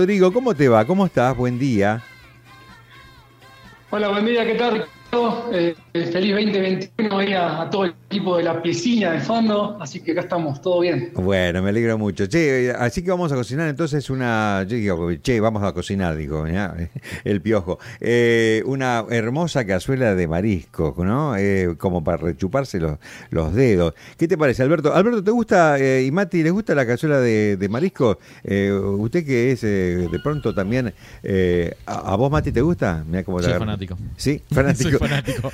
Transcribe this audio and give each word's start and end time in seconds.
Rodrigo, 0.00 0.32
¿cómo 0.32 0.54
te 0.54 0.68
va? 0.68 0.84
¿Cómo 0.84 1.06
estás? 1.06 1.36
Buen 1.36 1.58
día. 1.58 2.00
Hola, 3.90 4.10
buen 4.10 4.26
día, 4.26 4.46
¿qué 4.46 4.54
tal? 4.54 4.86
Eh, 5.52 5.74
feliz 5.92 6.34
2021 6.36 7.18
ahí 7.18 7.32
a, 7.32 7.62
a, 7.62 7.68
todo 7.68 7.86
el 7.86 7.94
equipo 8.10 8.38
de 8.38 8.42
la 8.42 8.62
piscina 8.62 9.12
de 9.12 9.20
fondo, 9.20 9.76
así 9.80 10.00
que 10.00 10.12
acá 10.12 10.22
estamos, 10.22 10.62
todo 10.62 10.80
bien. 10.80 11.10
Bueno, 11.14 11.62
me 11.62 11.68
alegro 11.68 11.98
mucho. 11.98 12.26
Che, 12.26 12.70
así 12.70 13.02
que 13.02 13.10
vamos 13.10 13.30
a 13.32 13.34
cocinar 13.34 13.68
entonces 13.68 14.08
una. 14.08 14.64
Yo 14.66 14.76
digo, 14.76 15.14
che, 15.16 15.38
vamos 15.40 15.62
a 15.62 15.72
cocinar, 15.72 16.16
digo, 16.16 16.48
¿ya? 16.48 16.74
el 17.24 17.42
piojo. 17.42 17.78
Eh, 18.00 18.62
una 18.64 19.04
hermosa 19.10 19.66
cazuela 19.66 20.14
de 20.14 20.26
marisco, 20.26 20.94
¿no? 21.04 21.36
Eh, 21.36 21.74
como 21.76 22.02
para 22.02 22.16
rechuparse 22.16 22.80
los, 22.80 22.98
los 23.28 23.54
dedos. 23.54 23.92
¿Qué 24.16 24.26
te 24.26 24.38
parece, 24.38 24.62
Alberto? 24.62 24.94
Alberto, 24.94 25.22
¿te 25.22 25.30
gusta, 25.30 25.78
eh, 25.78 26.04
y 26.06 26.10
Mati, 26.10 26.42
¿les 26.42 26.52
gusta 26.52 26.74
la 26.74 26.86
cazuela 26.86 27.20
de, 27.20 27.58
de 27.58 27.68
marisco? 27.68 28.18
usted 28.42 29.26
que 29.26 29.52
es 29.52 29.60
de 29.60 30.20
pronto 30.22 30.54
también. 30.54 30.94
A, 31.86 32.12
a, 32.12 32.16
vos, 32.16 32.30
Mati, 32.30 32.52
te 32.52 32.62
gusta? 32.62 33.04
Mirá 33.06 33.22
cómo 33.22 33.42
Soy 33.42 33.52
fanático. 33.52 33.98
Sí, 34.16 34.42
fanático. 34.50 34.98
fanático. 34.98 35.52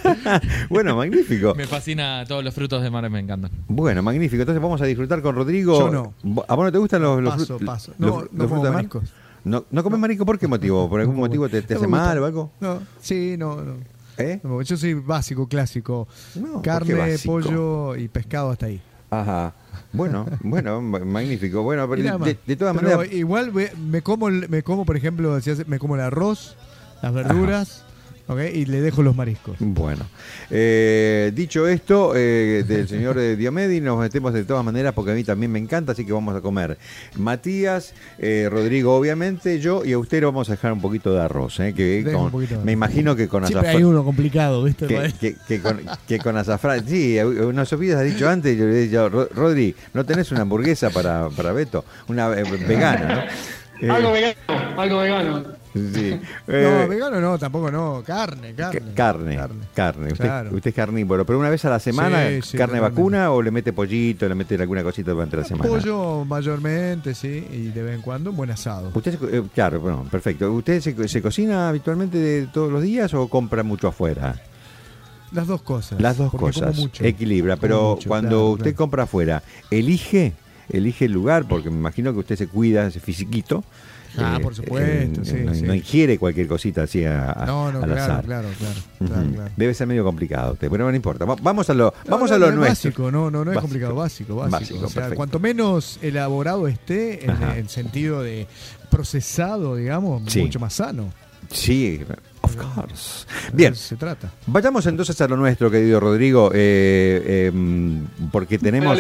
bueno, 0.71 0.95
magnífico. 0.95 1.53
Me 1.57 1.67
fascina 1.67 2.25
todos 2.29 2.44
los 2.45 2.55
frutos 2.55 2.83
de 2.83 2.91
mar, 2.91 3.09
me 3.11 3.19
encantan. 3.21 3.51
Bueno, 3.69 4.03
magnífico. 4.03 4.43
Entonces 4.43 4.63
vamos 4.63 4.81
a 4.81 4.85
disfrutar 4.85 5.21
con 5.23 5.35
Rodrigo. 5.35 5.79
Yo 5.79 5.91
no. 6.25 6.43
¿A 6.49 6.55
vos 6.55 6.65
no 6.67 6.73
te 6.73 6.79
gustan 6.79 7.03
los, 7.03 7.23
los 7.23 7.33
paso, 7.35 7.47
frutos? 7.47 7.67
paso. 7.67 7.93
No, 7.99 8.07
los, 8.07 8.17
no 8.17 8.23
los 8.23 8.31
como 8.31 8.49
frutos 8.49 8.63
de 8.63 8.69
mar? 8.71 8.75
mariscos. 8.75 9.03
¿No, 9.45 9.65
¿No 9.71 9.83
comes 9.83 9.99
marisco 9.99 10.25
por 10.25 10.39
qué 10.39 10.47
motivo? 10.49 10.89
¿Por 10.89 11.01
algún 11.01 11.17
motivo 11.17 11.49
te, 11.49 11.61
te 11.63 11.75
hace 11.75 11.87
mal 11.87 12.17
o 12.19 12.25
algo? 12.25 12.51
No, 12.61 12.79
sí, 13.01 13.37
no, 13.39 13.57
no. 13.63 13.75
¿Eh? 14.17 14.41
No, 14.43 14.63
Yo 14.63 14.77
soy 14.77 14.95
básico, 14.95 15.49
clásico. 15.49 16.07
No, 16.37 16.53
¿por 16.53 16.63
qué 16.63 16.71
Carne, 16.71 16.95
básico? 16.95 17.33
pollo 17.35 17.97
y 17.97 18.09
pescado 18.09 18.51
hasta 18.51 18.67
ahí. 18.67 18.81
Ajá. 19.11 19.53
Bueno, 19.93 20.25
bueno, 20.41 20.81
ma- 20.81 21.01
magnífico. 21.01 21.63
Bueno, 21.63 21.89
pero 21.89 22.19
de, 22.25 22.39
de 22.47 22.57
todas 22.57 22.75
Pero 22.77 22.91
maneras. 22.97 23.13
igual 23.13 23.53
me 23.53 24.03
como, 24.03 24.29
el- 24.29 24.49
me 24.49 24.63
como, 24.63 24.85
por 24.87 24.97
ejemplo, 24.97 25.41
si 25.41 25.51
hace- 25.51 25.65
me 25.67 25.79
como 25.79 25.95
el 25.97 26.01
arroz, 26.01 26.57
las 27.03 27.13
verduras, 27.13 27.85
¿ok? 28.29 28.41
y 28.53 28.65
le 28.67 28.81
dejo 28.81 29.03
los 29.03 29.15
mariscos. 29.17 29.57
Bueno, 29.61 30.05
eh, 30.51 31.33
dicho 31.35 31.67
esto, 31.69 32.13
eh, 32.17 32.65
del 32.67 32.89
señor 32.95 33.19
eh, 33.19 33.37
Diomedi, 33.37 33.81
nos 33.81 33.99
metemos 33.99 34.33
de 34.33 34.45
todas 34.45 34.65
maneras 34.65 34.93
porque 34.95 35.11
a 35.13 35.15
mí 35.15 35.25
también 35.25 35.53
me 35.53 35.59
encanta, 35.59 35.93
así 35.93 36.05
que 36.05 36.13
vamos 36.13 36.35
a 36.37 36.41
comer. 36.41 36.79
Matías, 37.17 37.95
eh, 38.19 38.49
Rodrigo, 38.51 38.95
obviamente, 38.97 39.61
yo 39.61 39.85
y 39.85 39.93
a 39.93 39.99
usted 39.99 40.21
le 40.21 40.27
vamos 40.27 40.49
a 40.49 40.53
dejar 40.53 40.73
un 40.73 40.81
poquito 40.81 41.13
de 41.13 41.21
arroz, 41.21 41.61
eh, 41.61 41.73
que 41.75 42.03
Deja 42.03 42.17
con- 42.17 42.27
un 42.27 42.31
poquito 42.31 42.59
de 42.59 42.65
me 42.65 42.73
imagino 42.73 43.15
que 43.17 43.29
con 43.29 43.47
Siempre 43.47 43.69
hay 43.69 43.75
azafrán. 43.77 43.91
uno 43.91 44.05
complicado, 44.05 44.63
¿viste? 44.65 44.87
Que, 44.87 45.13
que- 45.21 45.37
que 45.47 45.61
con, 45.61 45.81
que 46.07 46.19
con 46.19 46.37
azafrán. 46.37 46.87
Sí, 46.87 47.19
unos 47.19 47.69
Sofías 47.69 47.99
ha 47.99 48.03
dicho 48.03 48.29
antes, 48.29 48.57
yo 48.57 48.65
le 48.67 48.79
he 48.79 48.87
dicho, 48.87 49.09
"Ro- 49.09 49.29
Rodri, 49.35 49.75
¿no 49.93 50.05
tenés 50.05 50.31
una 50.33 50.43
hamburguesa 50.43 50.91
para, 50.91 51.29
para 51.31 51.53
Beto? 51.53 51.85
Una 52.09 52.33
eh, 52.39 52.45
vegana, 52.67 53.15
¿no? 53.15 53.87
Eh, 53.87 53.91
Algo 53.91 54.13
vegano, 54.13 54.35
algo 54.81 54.99
vegano. 55.01 55.64
Sí. 55.75 56.21
No, 56.47 56.55
Eh, 56.55 56.87
vegano 56.89 57.21
no, 57.21 57.39
tampoco 57.39 57.71
no. 57.71 58.03
Carne, 58.07 58.55
carne. 58.55 58.81
Ca- 58.81 58.95
Carne, 58.95 59.37
carne. 59.75 60.13
Usted, 60.13 60.25
Claro. 60.25 60.51
usted 60.55 60.69
es 60.71 60.75
carnívoro, 60.75 61.27
pero 61.27 61.39
una 61.39 61.51
vez 61.51 61.65
a 61.65 61.71
la 61.71 61.79
semana, 61.81 62.29
Sí, 62.29 62.43
sí, 62.43 62.57
carne 62.57 62.77
totalmente. 62.79 62.81
vacuna 63.03 63.31
o 63.33 63.43
le 63.43 63.51
mete 63.51 63.73
pollito, 63.73 64.29
le 64.29 64.35
mete 64.35 64.55
alguna 64.55 64.83
cosita 64.83 65.11
durante 65.11 65.37
la 65.37 65.45
semana. 65.45 65.69
Pollo 65.69 66.25
mayormente, 66.25 67.15
sí, 67.15 67.47
y 67.51 67.69
de 67.69 67.83
vez 67.83 67.95
en 67.97 68.03
cuando 68.03 68.31
un 68.31 68.37
buen 68.37 68.51
asado. 68.51 68.91
Usted, 68.95 69.19
eh, 69.33 69.43
claro, 69.55 69.81
bueno, 69.81 70.07
perfecto. 70.11 70.53
¿Usted 70.53 70.81
se, 70.81 71.09
se 71.09 71.21
cocina 71.23 71.69
habitualmente 71.69 72.19
de 72.19 72.47
todos 72.47 72.71
los 72.71 72.83
días 72.83 73.13
o 73.15 73.27
compra 73.29 73.63
mucho 73.63 73.89
afuera? 73.89 74.41
Las 75.33 75.49
dos 75.49 75.63
cosas. 75.63 76.01
Las 76.01 76.17
dos 76.19 76.31
cosas. 76.33 76.77
mucho. 76.77 77.03
Equilibra, 77.05 77.57
pero 77.57 77.97
mucho, 77.97 78.09
cuando 78.09 78.29
claro, 78.29 78.47
usted 78.51 78.63
claro. 78.67 78.77
compra 78.77 79.03
afuera, 79.03 79.43
elige, 79.71 80.33
elige 80.69 81.07
el 81.07 81.13
lugar, 81.13 81.47
porque 81.49 81.71
me 81.71 81.77
imagino 81.77 82.13
que 82.13 82.21
usted 82.21 82.37
se 82.37 82.47
cuida 82.47 82.87
ese 82.87 83.01
fisiquito. 83.01 83.65
Ah, 84.19 84.39
por 84.43 84.55
supuesto, 84.55 85.25
sí, 85.25 85.35
no, 85.45 85.55
sí. 85.55 85.63
no 85.63 85.75
ingiere 85.75 86.19
cualquier 86.19 86.47
cosita 86.47 86.83
así 86.85 87.05
a, 87.05 87.33
a- 87.33 87.47
No, 87.47 87.73
no, 87.73 87.79
al 87.81 87.85
claro, 87.91 88.03
azar. 88.03 88.25
claro, 88.25 88.49
claro. 88.59 89.51
Debe 89.57 89.75
ser 89.75 89.87
medio 89.87 90.05
complicado 90.05 90.57
pero 90.61 90.89
no 90.91 90.95
importa. 90.97 91.25
Va- 91.25 91.37
Vamos 91.43 91.69
a 91.71 91.75
lo, 91.75 91.93
No, 92.07 92.11
vamos 92.11 92.31
no, 92.31 92.37
a 92.37 92.39
lo 92.39 92.53
nuestro. 92.53 92.91
Básico, 92.91 93.11
no, 93.11 93.31
no, 93.31 93.45
no 93.45 93.51
es 93.51 93.57
Básico. 93.57 93.61
complicado, 93.63 93.95
básico, 93.95 94.37
básico. 94.37 94.59
Básico, 94.59 94.79
o 94.79 94.89
sea, 94.89 94.95
perfecto. 94.95 95.17
cuanto 95.17 95.39
menos 95.41 95.99
elaborado 96.03 96.69
esté 96.69 97.25
en 97.25 97.31
Ajá. 97.31 97.57
el 97.59 97.69
sentido 97.69 98.23
de 98.23 98.47
procesado, 98.91 99.77
digamos, 99.77 100.23
Sí. 100.33 100.41
mucho 100.43 100.61
más 100.61 100.75
sano. 100.75 101.13
Sí, 101.51 102.01
of 102.41 102.57
course. 102.57 103.27
Bien, 103.53 103.75
se 103.75 103.97
trata. 103.97 104.31
vayamos 104.47 104.87
entonces 104.87 105.21
a 105.21 105.29
lo 105.29 105.37
nuestro, 105.37 105.71
querido 105.71 106.01
Rodrigo, 106.01 106.51
eh, 106.55 107.51
eh, 107.53 107.53
porque 108.33 108.59
tenemos, 108.59 108.99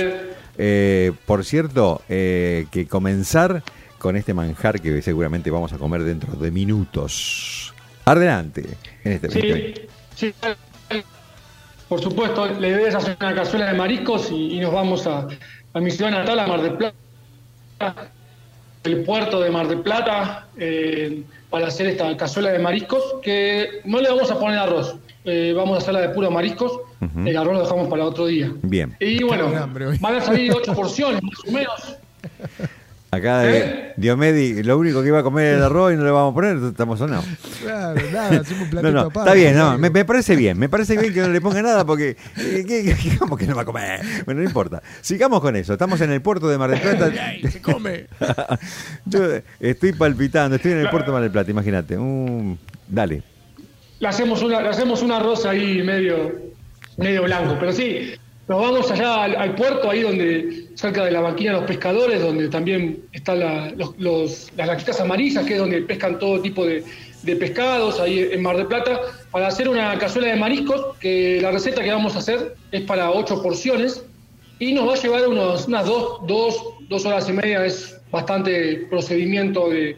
eh, 0.58 1.12
por 1.26 1.44
cierto, 1.44 2.02
eh, 2.08 2.66
que 2.70 2.86
comenzar 2.86 3.62
con 4.04 4.16
este 4.16 4.34
manjar 4.34 4.82
que 4.82 5.00
seguramente 5.00 5.50
vamos 5.50 5.72
a 5.72 5.78
comer 5.78 6.04
dentro 6.04 6.34
de 6.34 6.50
minutos. 6.50 7.72
Adelante. 8.04 8.62
En 9.02 9.12
este 9.12 9.30
Sí, 9.30 9.80
sí. 10.14 10.34
Por 11.88 12.02
supuesto, 12.02 12.46
la 12.46 12.68
idea 12.68 12.88
es 12.88 12.94
hacer 12.94 13.16
una 13.18 13.34
cazuela 13.34 13.72
de 13.72 13.78
mariscos 13.78 14.30
y, 14.30 14.58
y 14.58 14.60
nos 14.60 14.74
vamos 14.74 15.06
a, 15.06 15.26
a 15.72 15.80
mi 15.80 15.90
ciudad 15.90 16.10
natal, 16.10 16.38
a 16.38 16.46
Mar 16.46 16.60
del 16.60 16.74
Plata, 16.74 16.94
el 18.82 19.04
puerto 19.04 19.40
de 19.40 19.48
Mar 19.48 19.68
del 19.68 19.80
Plata, 19.80 20.48
eh, 20.58 21.22
para 21.48 21.68
hacer 21.68 21.86
esta 21.86 22.14
cazuela 22.14 22.50
de 22.52 22.58
mariscos, 22.58 23.02
que 23.22 23.80
no 23.86 24.02
le 24.02 24.10
vamos 24.10 24.30
a 24.30 24.38
poner 24.38 24.58
arroz, 24.58 24.96
eh, 25.24 25.54
vamos 25.56 25.76
a 25.76 25.78
hacerla 25.78 26.02
de 26.02 26.10
puro 26.10 26.30
mariscos, 26.30 26.78
el 27.24 27.34
arroz 27.38 27.54
lo 27.54 27.60
dejamos 27.62 27.88
para 27.88 28.04
otro 28.04 28.26
día. 28.26 28.52
Bien. 28.60 28.94
Y 29.00 29.22
bueno, 29.22 29.50
van 29.98 30.14
a 30.14 30.20
salir 30.20 30.52
ocho 30.52 30.74
porciones 30.74 31.22
más 31.22 31.38
o 31.48 31.50
menos. 31.50 32.03
Acá 33.14 33.38
de 33.40 33.58
¿Eh? 33.58 33.92
Diomedi, 33.96 34.62
lo 34.62 34.76
único 34.78 35.00
que 35.02 35.08
iba 35.08 35.20
a 35.20 35.22
comer 35.22 35.46
era 35.46 35.56
el 35.58 35.62
arroz 35.64 35.92
y 35.92 35.96
no 35.96 36.04
le 36.04 36.10
vamos 36.10 36.32
a 36.32 36.34
poner, 36.34 36.56
estamos 36.68 36.98
sonados. 36.98 37.24
Claro, 37.62 38.00
nada, 38.12 38.40
hacemos 38.40 38.62
un 38.64 38.70
platito 38.70 38.82
No, 38.82 38.90
no, 38.92 39.00
aparte. 39.08 39.18
está 39.30 39.34
bien, 39.34 39.56
no, 39.56 39.78
me, 39.78 39.90
me 39.90 40.04
parece 40.04 40.36
bien, 40.36 40.58
me 40.58 40.68
parece 40.68 40.96
bien 40.98 41.12
que 41.14 41.20
no 41.20 41.28
le 41.28 41.40
ponga 41.40 41.62
nada 41.62 41.84
porque, 41.84 42.16
eh, 42.36 42.64
¿qué- 42.66 42.96
qué- 43.00 43.16
¿cómo 43.18 43.36
que 43.36 43.46
no 43.46 43.54
va 43.54 43.62
a 43.62 43.64
comer? 43.64 44.00
Bueno, 44.24 44.40
no 44.40 44.46
importa. 44.46 44.82
Sigamos 45.00 45.40
con 45.40 45.54
eso, 45.56 45.72
estamos 45.74 46.00
en 46.00 46.10
el 46.10 46.20
puerto 46.22 46.48
de 46.48 46.58
Mar 46.58 46.70
del 46.70 46.80
Plata. 46.80 47.32
Ey, 47.32 47.42
se 47.50 47.60
come. 47.62 48.06
Yo 49.06 49.20
estoy 49.60 49.92
palpitando, 49.92 50.56
estoy 50.56 50.72
en 50.72 50.78
el 50.78 50.90
puerto 50.90 51.06
de 51.10 51.12
Mar 51.12 51.22
del 51.22 51.30
Plata, 51.30 51.50
imagínate. 51.50 51.96
Dale. 52.88 53.22
le 54.00 54.08
hacemos 54.08 54.42
una, 54.42 54.60
le 54.60 54.68
hacemos 54.68 55.02
un 55.02 55.12
arroz 55.12 55.46
ahí 55.46 55.82
medio, 55.82 56.32
medio 56.96 57.22
blanco. 57.22 57.56
Pero 57.58 57.72
sí, 57.72 58.12
nos 58.48 58.60
vamos 58.60 58.90
allá 58.90 59.24
al, 59.24 59.36
al 59.36 59.54
puerto, 59.54 59.90
ahí 59.90 60.02
donde, 60.02 60.66
cerca 60.74 61.04
de 61.04 61.10
la 61.10 61.20
banquina 61.20 61.52
de 61.52 61.58
los 61.58 61.66
pescadores, 61.66 62.20
donde 62.20 62.48
también 62.48 63.00
están 63.12 63.40
la- 63.40 63.70
los- 63.76 63.94
los- 63.98 64.52
las 64.56 64.66
laquitas 64.66 65.00
amarillas, 65.00 65.44
que 65.46 65.54
es 65.54 65.58
donde 65.58 65.80
pescan 65.82 66.18
todo 66.18 66.40
tipo 66.40 66.66
de, 66.66 66.84
de 67.22 67.36
pescados, 67.36 68.00
ahí 68.00 68.28
en 68.32 68.42
Mar 68.42 68.56
del 68.58 68.66
Plata, 68.66 69.00
para 69.30 69.46
hacer 69.48 69.68
una 69.68 69.96
cazuela 69.98 70.28
de 70.28 70.36
mariscos, 70.36 70.96
que 71.00 71.38
la 71.40 71.50
receta 71.52 71.82
que 71.82 71.90
vamos 71.90 72.14
a 72.16 72.18
hacer 72.18 72.54
es 72.70 72.82
para 72.82 73.10
ocho 73.10 73.42
porciones. 73.42 74.04
Y 74.58 74.72
nos 74.72 74.88
va 74.88 74.92
a 74.94 74.96
llevar 74.96 75.26
unos, 75.26 75.66
unas 75.66 75.86
dos, 75.86 76.20
dos, 76.28 76.62
dos 76.88 77.04
horas 77.06 77.28
y 77.28 77.32
media, 77.32 77.64
es 77.66 77.98
bastante 78.12 78.86
procedimiento 78.88 79.68
de, 79.70 79.96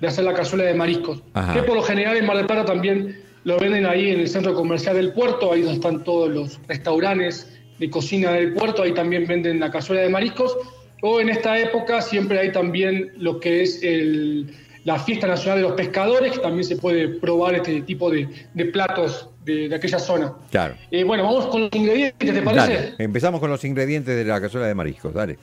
de 0.00 0.06
hacer 0.08 0.24
la 0.24 0.34
cazuela 0.34 0.64
de 0.64 0.74
mariscos. 0.74 1.22
Ajá. 1.32 1.54
Que 1.54 1.62
por 1.62 1.76
lo 1.76 1.82
general 1.82 2.16
en 2.16 2.26
Mar 2.26 2.36
del 2.36 2.46
Plata 2.46 2.64
también 2.66 3.18
lo 3.44 3.58
venden 3.58 3.86
ahí 3.86 4.10
en 4.10 4.20
el 4.20 4.28
centro 4.28 4.52
comercial 4.54 4.96
del 4.96 5.12
puerto, 5.12 5.52
ahí 5.52 5.60
donde 5.62 5.76
están 5.76 6.04
todos 6.04 6.28
los 6.28 6.58
restaurantes 6.68 7.53
de 7.78 7.90
cocina 7.90 8.32
del 8.32 8.52
puerto, 8.54 8.82
ahí 8.82 8.92
también 8.92 9.26
venden 9.26 9.60
la 9.60 9.70
cazuela 9.70 10.02
de 10.02 10.08
mariscos. 10.08 10.56
O 11.02 11.20
en 11.20 11.28
esta 11.28 11.58
época 11.58 12.00
siempre 12.00 12.38
hay 12.38 12.52
también 12.52 13.12
lo 13.18 13.38
que 13.40 13.62
es 13.62 13.82
el- 13.82 14.54
la 14.84 14.98
fiesta 14.98 15.26
nacional 15.26 15.58
de 15.58 15.62
los 15.68 15.72
pescadores, 15.72 16.32
que 16.32 16.38
también 16.40 16.64
se 16.64 16.76
puede 16.76 17.08
probar 17.08 17.54
este 17.54 17.80
tipo 17.82 18.10
de, 18.10 18.28
de 18.52 18.64
platos 18.66 19.30
de, 19.44 19.68
de 19.68 19.74
aquella 19.74 19.98
zona. 19.98 20.34
Claro. 20.50 20.74
Eh, 20.90 21.04
bueno, 21.04 21.24
vamos 21.24 21.46
con 21.46 21.62
los 21.62 21.70
ingredientes, 21.74 22.34
¿te 22.34 22.42
parece? 22.42 22.74
Dale. 22.74 22.94
Empezamos 22.98 23.40
con 23.40 23.48
los 23.50 23.64
ingredientes 23.64 24.14
de 24.14 24.24
la 24.24 24.40
cazuela 24.40 24.66
de 24.66 24.74
mariscos, 24.74 25.12
dale. 25.14 25.38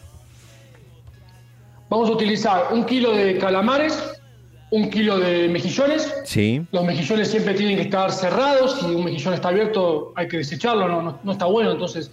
Vamos 1.90 2.10
a 2.10 2.14
utilizar 2.14 2.68
un 2.72 2.86
kilo 2.86 3.12
de 3.16 3.38
calamares, 3.38 4.21
un 4.72 4.90
kilo 4.90 5.20
de 5.20 5.48
mejillones, 5.50 6.14
Sí. 6.24 6.62
Los 6.72 6.84
mejillones 6.86 7.28
siempre 7.30 7.54
tienen 7.54 7.76
que 7.76 7.84
estar 7.84 8.12
cerrados. 8.12 8.80
Si 8.80 8.86
un 8.86 9.04
mejillón 9.04 9.34
está 9.34 9.50
abierto, 9.50 10.14
hay 10.16 10.28
que 10.28 10.38
desecharlo, 10.38 10.88
no, 10.88 11.02
no- 11.02 11.20
no 11.24 11.32
está 11.34 11.46
bueno. 11.46 11.72
Entonces, 11.72 12.10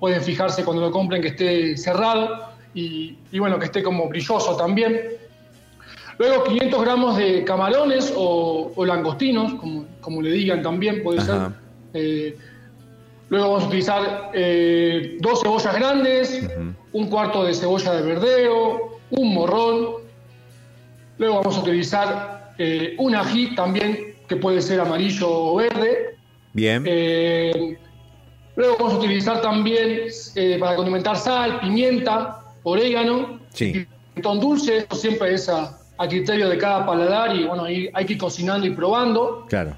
pueden 0.00 0.22
fijarse 0.22 0.64
cuando 0.64 0.82
lo 0.82 0.90
compren 0.90 1.20
que 1.20 1.28
esté 1.28 1.76
cerrado 1.76 2.46
y, 2.74 3.16
y 3.30 3.38
bueno, 3.38 3.58
que 3.58 3.66
esté 3.66 3.82
como 3.82 4.08
brilloso 4.08 4.56
también. 4.56 4.98
Luego, 6.18 6.44
500 6.44 6.82
gramos 6.82 7.16
de 7.18 7.44
camarones 7.44 8.12
o, 8.16 8.72
o 8.74 8.84
langostinos, 8.86 9.54
como, 9.54 9.84
como 10.00 10.22
le 10.22 10.30
digan 10.32 10.62
también, 10.62 11.02
puede 11.02 11.20
Ajá. 11.20 11.26
ser. 11.92 12.02
Eh, 12.02 12.36
luego, 13.28 13.48
vamos 13.48 13.64
a 13.64 13.66
utilizar 13.66 14.30
eh, 14.34 15.18
dos 15.20 15.40
cebollas 15.42 15.74
grandes, 15.74 16.48
un 16.92 17.06
cuarto 17.08 17.44
de 17.44 17.52
cebolla 17.54 17.92
de 17.92 18.02
verdeo, 18.02 18.98
un 19.10 19.34
morrón, 19.34 19.97
Luego 21.18 21.36
vamos 21.36 21.56
a 21.56 21.60
utilizar 21.60 22.52
eh, 22.58 22.94
un 22.98 23.14
ají 23.14 23.54
también, 23.54 24.16
que 24.28 24.36
puede 24.36 24.60
ser 24.62 24.80
amarillo 24.80 25.28
o 25.28 25.56
verde. 25.56 26.16
Bien. 26.52 26.84
Eh, 26.86 27.76
luego 28.56 28.76
vamos 28.78 28.94
a 28.94 28.96
utilizar 28.98 29.40
también 29.40 30.02
eh, 30.34 30.56
para 30.58 30.76
condimentar 30.76 31.16
sal, 31.16 31.60
pimienta, 31.60 32.40
orégano, 32.62 33.40
Sí. 33.52 33.86
pimentón 34.14 34.40
dulce, 34.40 34.78
eso 34.78 34.94
siempre 34.94 35.34
es 35.34 35.48
a, 35.48 35.78
a 35.98 36.08
criterio 36.08 36.48
de 36.48 36.58
cada 36.58 36.84
paladar 36.86 37.34
y 37.34 37.44
bueno, 37.44 37.64
ahí 37.64 37.88
hay 37.94 38.04
que 38.06 38.12
ir 38.14 38.18
cocinando 38.18 38.66
y 38.66 38.70
probando. 38.70 39.46
Claro. 39.48 39.74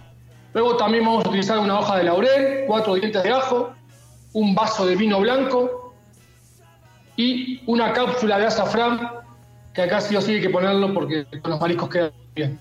Luego 0.53 0.77
también 0.77 1.05
vamos 1.05 1.25
a 1.25 1.29
utilizar 1.29 1.59
una 1.59 1.79
hoja 1.79 1.97
de 1.99 2.05
laurel, 2.05 2.65
cuatro 2.67 2.95
dientes 2.95 3.23
de 3.23 3.31
ajo, 3.31 3.73
un 4.33 4.55
vaso 4.55 4.85
de 4.87 4.97
vino 4.97 5.21
blanco 5.21 5.95
y 7.17 7.61
una 7.67 7.93
cápsula 7.93 8.39
de 8.39 8.47
azafrán, 8.47 9.01
que 9.75 9.83
acá 9.83 10.01
sí 10.01 10.17
o 10.17 10.21
sí 10.21 10.35
hay 10.35 10.41
que 10.41 10.51
ponerlo 10.51 10.93
porque 10.93 11.27
con 11.43 11.53
los 11.53 11.61
mariscos 11.61 11.89
queda 11.89 12.13
bien. 12.35 12.59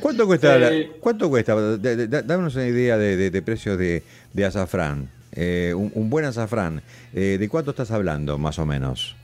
¿Cuánto 0.00 0.26
cuesta? 0.26 0.58
la- 0.58 0.72
Eh, 0.72 0.92
¿Cuánto 1.00 1.28
cuesta? 1.28 1.54
Danos 1.54 2.54
una 2.54 2.66
idea 2.66 2.96
de, 2.98 3.16
de, 3.16 3.30
de 3.30 3.42
precios 3.42 3.78
de, 3.78 4.02
de 4.32 4.44
azafrán. 4.44 5.08
Eh, 5.32 5.72
un, 5.76 5.92
un 5.94 6.10
buen 6.10 6.24
azafrán. 6.24 6.82
Eh, 7.14 7.36
¿De 7.38 7.48
cuánto 7.48 7.70
estás 7.70 7.90
hablando, 7.90 8.38
más 8.38 8.58
o 8.58 8.66
menos? 8.66 9.14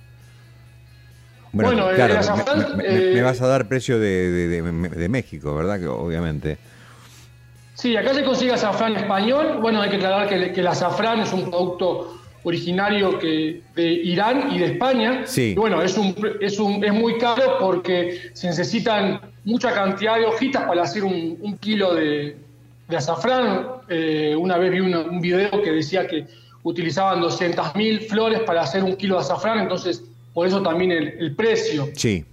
Bueno, 1.53 1.87
claro, 1.95 2.19
azafrán, 2.19 2.77
me, 2.77 2.83
me- 2.83 2.89
me- 2.89 3.19
eh, 3.19 3.23
vas 3.23 3.41
a 3.41 3.47
dar 3.47 3.69
precio 3.69 3.99
de, 4.01 4.31
de- 4.31 4.63
de- 4.63 4.89
de 4.89 5.09
México, 5.09 5.55
¿verdad? 5.55 5.79
Que 5.79 5.87
obviamente. 5.87 6.59
Sí, 7.75 7.97
acá 7.97 8.13
se 8.15 8.25
consigue 8.25 8.53
azafrán 8.53 8.97
español. 8.97 9.59
Bueno, 9.61 9.81
hay 9.81 9.91
que 9.91 9.97
aclarar 9.97 10.29
que, 10.29 10.53
que 10.53 10.61
el 10.61 10.67
azafrán 10.67 11.21
es 11.21 11.33
un 11.33 11.51
producto 11.51 12.21
originario 12.45 13.19
que, 13.19 13.63
de 13.75 13.83
Irán 13.93 14.53
y 14.53 14.59
de 14.59 14.67
España. 14.67 15.23
Sí. 15.27 15.53
Y 15.53 15.55
bueno, 15.55 15.83
es, 15.83 15.97
un, 15.99 16.15
es, 16.41 16.59
un, 16.61 16.85
es 16.85 16.93
muy 16.93 17.19
caro 17.19 17.57
porque 17.59 18.31
se 18.35 18.47
necesitan 18.47 19.21
mucha 19.45 19.73
cantidad 19.73 20.17
de 20.19 20.27
hojitas 20.27 20.63
para 20.65 20.83
hacer 20.83 21.03
un, 21.05 21.39
un 21.41 21.57
kilo 21.59 21.95
de, 21.95 22.37
de 22.89 22.97
azafrán. 22.97 23.67
Eh, 23.89 24.35
una 24.39 24.57
vez 24.59 24.71
vi 24.71 24.81
una- 24.81 25.01
un 25.01 25.21
video 25.21 25.51
que 25.63 25.73
decía 25.73 26.07
que 26.07 26.27
utilizaban 26.63 27.21
200.000 27.21 28.07
flores 28.09 28.41
para 28.41 28.63
hacer 28.63 28.85
un 28.85 28.97
kilo 28.97 29.17
de 29.17 29.21
azafrán, 29.23 29.59
entonces 29.61 30.03
por 30.33 30.47
eso 30.47 30.63
también 30.63 30.93
el, 30.93 31.09
el 31.19 31.35
precio. 31.35 31.89
Sí. 31.95 32.25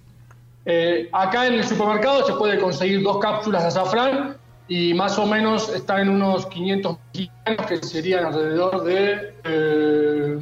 Eh, 0.64 1.08
acá 1.12 1.46
en 1.48 1.54
el 1.54 1.64
supermercado 1.64 2.24
se 2.26 2.34
puede 2.34 2.58
conseguir 2.58 3.02
dos 3.02 3.18
cápsulas 3.18 3.62
de 3.62 3.68
azafrán 3.68 4.36
y 4.68 4.94
más 4.94 5.18
o 5.18 5.26
menos 5.26 5.74
están 5.74 6.00
en 6.02 6.08
unos 6.10 6.46
500 6.46 6.96
mexicanos 7.14 7.66
que 7.66 7.76
serían 7.78 8.26
alrededor 8.26 8.84
de 8.84 9.34
eh, 9.44 10.38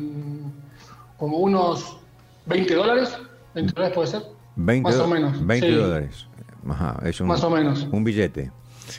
como 1.16 1.38
unos 1.38 1.98
20 2.46 2.74
dólares. 2.74 3.16
20 3.54 3.72
dólares 3.72 3.94
puede 3.94 4.08
ser. 4.08 4.22
20, 4.56 4.88
Más 4.90 4.98
o 5.00 5.06
menos. 5.08 5.46
20 5.46 5.66
sí. 5.68 5.74
dólares. 5.74 6.26
Ajá, 6.68 6.98
es 7.04 7.20
un, 7.20 7.28
Más 7.28 7.42
o 7.42 7.50
menos. 7.50 7.88
Un 7.90 8.04
billete. 8.04 8.50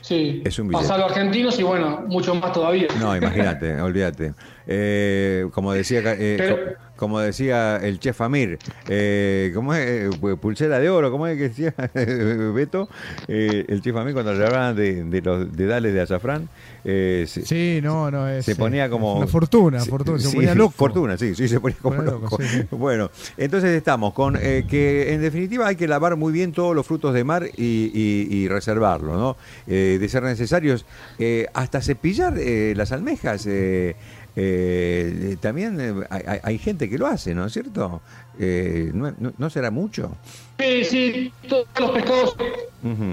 Sí. 0.02 0.42
Es 0.46 0.58
un 0.58 0.68
billete. 0.70 0.84
Pasarlo 0.84 1.06
a 1.06 1.08
argentinos 1.10 1.60
y 1.60 1.64
bueno, 1.64 2.04
mucho 2.08 2.34
más 2.36 2.52
todavía. 2.54 2.88
No, 3.00 3.16
imagínate, 3.16 3.80
olvídate. 3.82 4.34
Eh, 4.68 5.48
como 5.54 5.74
decía 5.74 6.02
eh, 6.06 6.36
Pero- 6.38 6.58
como 7.02 7.20
decía 7.20 7.78
el 7.78 8.00
chef 8.00 8.22
Amir, 8.22 8.60
eh, 8.88 9.52
¿cómo 9.56 9.74
es? 9.74 9.80
Eh, 9.88 10.10
pu- 10.22 10.38
pulsera 10.38 10.78
de 10.78 10.88
oro, 10.88 11.10
¿cómo 11.10 11.26
es 11.26 11.36
que 11.36 11.50
decía 11.50 11.74
Beto? 12.54 12.88
Eh, 13.28 13.66
el 13.68 13.82
chef 13.82 13.96
Amir 13.96 14.14
cuando 14.14 14.32
le 14.36 14.46
hablaban 14.46 14.76
de, 14.76 15.04
de 15.06 15.22
los 15.24 15.52
dedales 15.58 15.96
de 15.96 16.02
azafrán, 16.02 16.48
eh, 16.86 17.26
se, 17.28 17.44
Sí, 17.44 17.80
no, 17.82 18.12
no, 18.12 18.30
es. 18.30 18.46
se 18.46 18.56
ponía 18.56 18.88
como... 18.88 19.18
Una 19.18 19.26
fortuna, 19.26 19.80
fortuna, 19.84 20.20
se 20.20 20.30
sí, 20.30 20.36
ponía 20.36 20.54
loco. 20.54 20.74
Fortuna, 20.78 21.18
sí, 21.18 21.34
sí, 21.34 21.48
se 21.48 21.60
ponía 21.60 21.78
como 21.82 21.96
Ponía 21.96 22.12
loco. 22.12 22.24
loco, 22.38 22.38
sí, 22.44 22.48
sí. 22.48 22.68
Bueno, 22.76 23.10
entonces 23.36 23.72
estamos 23.72 24.14
con 24.14 24.36
que 24.36 25.12
en 25.14 25.22
definitiva 25.22 25.68
hay 25.68 25.76
que 25.76 25.88
lavar 25.88 26.16
muy 26.18 26.32
bien 26.32 26.52
todos 26.52 26.76
los 26.76 26.86
frutos 26.86 27.16
de 27.16 27.24
mar 27.24 27.48
y, 27.58 27.92
y, 27.94 28.28
y 28.30 28.48
reservarlo, 28.48 29.18
¿no? 29.18 29.38
De 29.66 30.08
ser 30.08 30.22
necesarios, 30.22 30.86
hasta 31.56 31.82
cepillar 31.82 32.36
las 32.76 32.92
almejas. 32.92 33.48
Eh, 34.36 35.36
también 35.42 35.78
eh, 35.80 35.94
hay, 36.10 36.40
hay- 36.44 36.58
gente 36.58 36.90
que 36.90 36.98
lo 36.98 37.08
hace, 37.08 37.34
¿no 37.36 37.46
es 37.46 37.54
cierto? 37.54 38.02
Eh, 38.40 38.92
no, 38.94 39.14
no- 39.20 39.34
no 39.38 39.50
será 39.50 39.72
mucho? 39.72 40.16
Sí, 40.60 40.84
sí, 40.86 41.34
todos 41.50 41.66
los 41.80 41.92
pescados, 41.92 42.36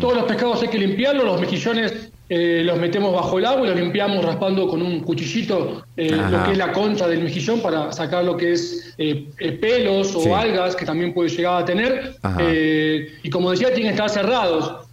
todos 0.00 0.14
los 0.14 0.24
pescados 0.24 0.62
hay 0.62 0.68
que 0.68 0.78
limpiarlos, 0.78 1.24
los 1.24 1.40
mejillones 1.40 2.10
eh, 2.30 2.62
los 2.62 2.78
metemos 2.78 3.12
bajo 3.14 3.38
el 3.38 3.46
agua 3.46 3.66
y 3.66 3.70
los 3.70 3.80
limpiamos 3.80 4.22
raspando 4.22 4.68
con 4.68 4.82
un 4.82 5.00
cuchillito 5.00 5.82
eh, 5.96 6.10
lo 6.10 6.44
que 6.44 6.52
es 6.52 6.58
la 6.58 6.72
concha 6.72 7.08
del 7.08 7.22
mejillón 7.24 7.62
para 7.62 7.90
sacar 7.90 8.22
lo 8.22 8.36
que 8.36 8.52
es 8.52 8.94
eh, 8.98 9.26
pelos 9.60 10.14
o 10.14 10.20
Sí. 10.20 10.30
algas 10.30 10.76
que 10.76 10.84
también 10.84 11.14
puede 11.14 11.30
llegar 11.30 11.62
a 11.62 11.64
tener. 11.64 12.16
Y 13.22 13.30
como 13.30 13.50
decía, 13.50 13.68
tienen 13.72 13.94
que 13.96 14.02
estar 14.02 14.10
cerrados. 14.10 14.86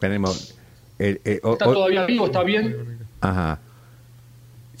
Tenemos... 0.00 0.54
el- 0.98 1.20
eh, 1.24 1.40
o- 1.42 1.52
está 1.52 1.64
todavía 1.66 2.06
vivo, 2.06 2.26
está 2.26 2.42
bien. 2.42 2.98
Ajá. 3.20 3.60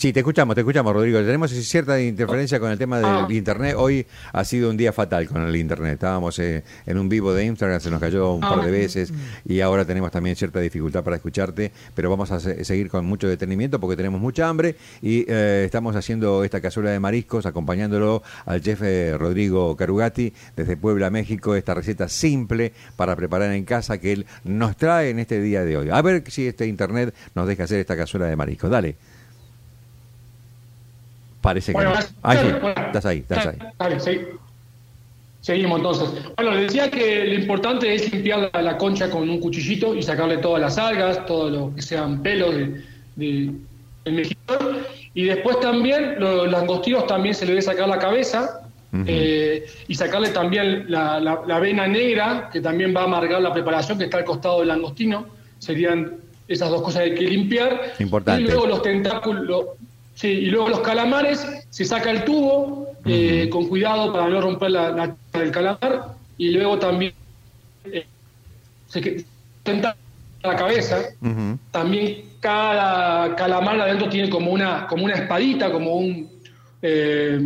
Sí, 0.00 0.12
te 0.12 0.20
escuchamos, 0.20 0.54
te 0.54 0.60
escuchamos, 0.60 0.92
Rodrigo. 0.94 1.18
Tenemos 1.18 1.50
cierta 1.50 2.00
interferencia 2.00 2.60
con 2.60 2.70
el 2.70 2.78
tema 2.78 2.98
del 2.98 3.04
Ah. 3.06 3.26
internet. 3.30 3.74
Hoy 3.76 4.06
ha 4.32 4.44
sido 4.44 4.70
un 4.70 4.76
día 4.76 4.92
fatal 4.92 5.26
con 5.26 5.42
el 5.42 5.56
internet. 5.56 5.94
Estábamos 5.94 6.38
eh, 6.38 6.62
en 6.86 6.98
un 6.98 7.08
vivo 7.08 7.34
de 7.34 7.44
Instagram, 7.44 7.80
se 7.80 7.90
nos 7.90 7.98
cayó 7.98 8.32
un 8.34 8.40
par 8.40 8.60
de 8.60 8.68
Ah. 8.68 8.70
veces 8.70 9.12
y 9.44 9.58
ahora 9.60 9.84
tenemos 9.84 10.12
también 10.12 10.36
cierta 10.36 10.60
dificultad 10.60 11.02
para 11.02 11.16
escucharte, 11.16 11.72
pero 11.96 12.10
vamos 12.10 12.30
a 12.30 12.38
se- 12.38 12.64
seguir 12.64 12.88
con 12.90 13.06
mucho 13.06 13.26
detenimiento 13.26 13.80
porque 13.80 13.96
tenemos 13.96 14.20
mucha 14.20 14.48
hambre 14.48 14.76
y 15.02 15.24
eh, 15.26 15.64
estamos 15.66 15.96
haciendo 15.96 16.44
esta 16.44 16.60
cazuela 16.60 16.90
de 16.92 17.00
mariscos 17.00 17.44
acompañándolo 17.44 18.22
al 18.46 18.60
chef 18.60 18.80
eh, 18.84 19.16
Rodrigo 19.18 19.76
Carugati 19.76 20.32
desde 20.54 20.76
Puebla, 20.76 21.10
México, 21.10 21.56
esta 21.56 21.74
receta 21.74 22.06
simple 22.08 22.72
para 22.94 23.16
preparar 23.16 23.50
en 23.52 23.64
casa 23.64 23.98
que 23.98 24.12
él 24.12 24.26
nos 24.44 24.76
trae 24.76 25.10
en 25.10 25.18
este 25.18 25.40
día 25.42 25.64
de 25.64 25.76
hoy. 25.76 25.90
A 25.90 26.00
ver 26.02 26.22
si 26.30 26.46
este 26.46 26.68
internet 26.68 27.12
nos 27.34 27.48
deja 27.48 27.64
hacer 27.64 27.80
esta 27.80 27.96
cazuela 27.96 28.26
de 28.26 28.36
mariscos. 28.36 28.70
Dale. 28.70 28.94
Parece 31.40 31.72
que 31.72 31.76
Bueno, 31.76 31.90
no. 31.94 32.00
Ahí 32.22 32.38
sí, 32.38 32.46
estás 32.86 33.06
ahí, 33.06 33.18
estás 33.18 33.46
ahí. 33.46 33.56
Dale, 33.78 34.00
sí. 34.00 34.20
Seguimos 35.40 35.78
entonces. 35.78 36.08
Bueno, 36.36 36.52
le 36.52 36.62
decía 36.62 36.90
que 36.90 37.24
lo 37.26 37.34
importante 37.34 37.94
es 37.94 38.12
limpiar 38.12 38.50
la, 38.52 38.60
la 38.62 38.76
concha 38.76 39.08
con 39.08 39.28
un 39.30 39.38
cuchillito 39.40 39.94
y 39.94 40.02
sacarle 40.02 40.38
todas 40.38 40.60
las 40.60 40.76
algas, 40.78 41.24
todo 41.26 41.48
lo 41.48 41.74
que 41.74 41.80
sean 41.82 42.22
pelos 42.22 42.54
de, 42.54 42.82
de- 43.16 43.52
del 44.04 44.14
mejillón. 44.14 44.78
Y 45.14 45.24
después 45.24 45.60
también, 45.60 46.16
los 46.18 46.50
langostinos 46.50 47.06
también 47.06 47.34
se 47.34 47.44
le 47.46 47.52
debe 47.52 47.62
sacar 47.62 47.88
la 47.88 47.98
cabeza 47.98 48.62
eh, 49.06 49.64
y 49.86 49.94
sacarle 49.94 50.30
también 50.30 50.86
la, 50.88 51.20
la- 51.20 51.40
la 51.46 51.58
vena 51.60 51.86
negra, 51.86 52.50
que 52.52 52.60
también 52.60 52.94
va 52.94 53.02
a 53.02 53.04
amargar 53.04 53.40
la 53.40 53.52
preparación, 53.52 53.96
que 53.96 54.04
está 54.04 54.18
al 54.18 54.24
costado 54.24 54.58
del 54.58 54.68
langostino. 54.68 55.26
Serían 55.60 56.14
esas 56.48 56.68
dos 56.70 56.82
cosas 56.82 57.02
que 57.04 57.10
hay 57.10 57.14
que 57.14 57.24
limpiar. 57.26 57.92
Importante. 58.00 58.42
Y 58.42 58.46
luego 58.46 58.66
los 58.66 58.82
tentáculos, 58.82 59.66
sí, 60.18 60.28
y 60.28 60.46
luego 60.46 60.68
los 60.68 60.80
calamares, 60.80 61.46
se 61.70 61.84
saca 61.84 62.10
el 62.10 62.24
tubo 62.24 62.88
eh, 63.04 63.48
con 63.50 63.68
cuidado 63.68 64.12
para 64.12 64.28
no 64.28 64.40
romper 64.40 64.70
la, 64.72 64.90
la 64.90 65.14
del 65.40 65.50
calamar 65.50 66.14
y 66.36 66.50
luego 66.50 66.78
también 66.78 67.12
eh, 67.84 68.04
se 68.88 69.24
tenta 69.62 69.96
la 70.42 70.56
cabeza. 70.56 70.98
También 71.70 72.24
cada 72.40 73.34
calamar 73.36 73.80
adentro 73.80 74.08
tiene 74.08 74.28
como 74.28 74.50
una 74.52 74.86
como 74.86 75.04
una 75.04 75.14
espadita, 75.14 75.70
como 75.72 75.94
un 75.96 76.28
eh, 76.82 77.40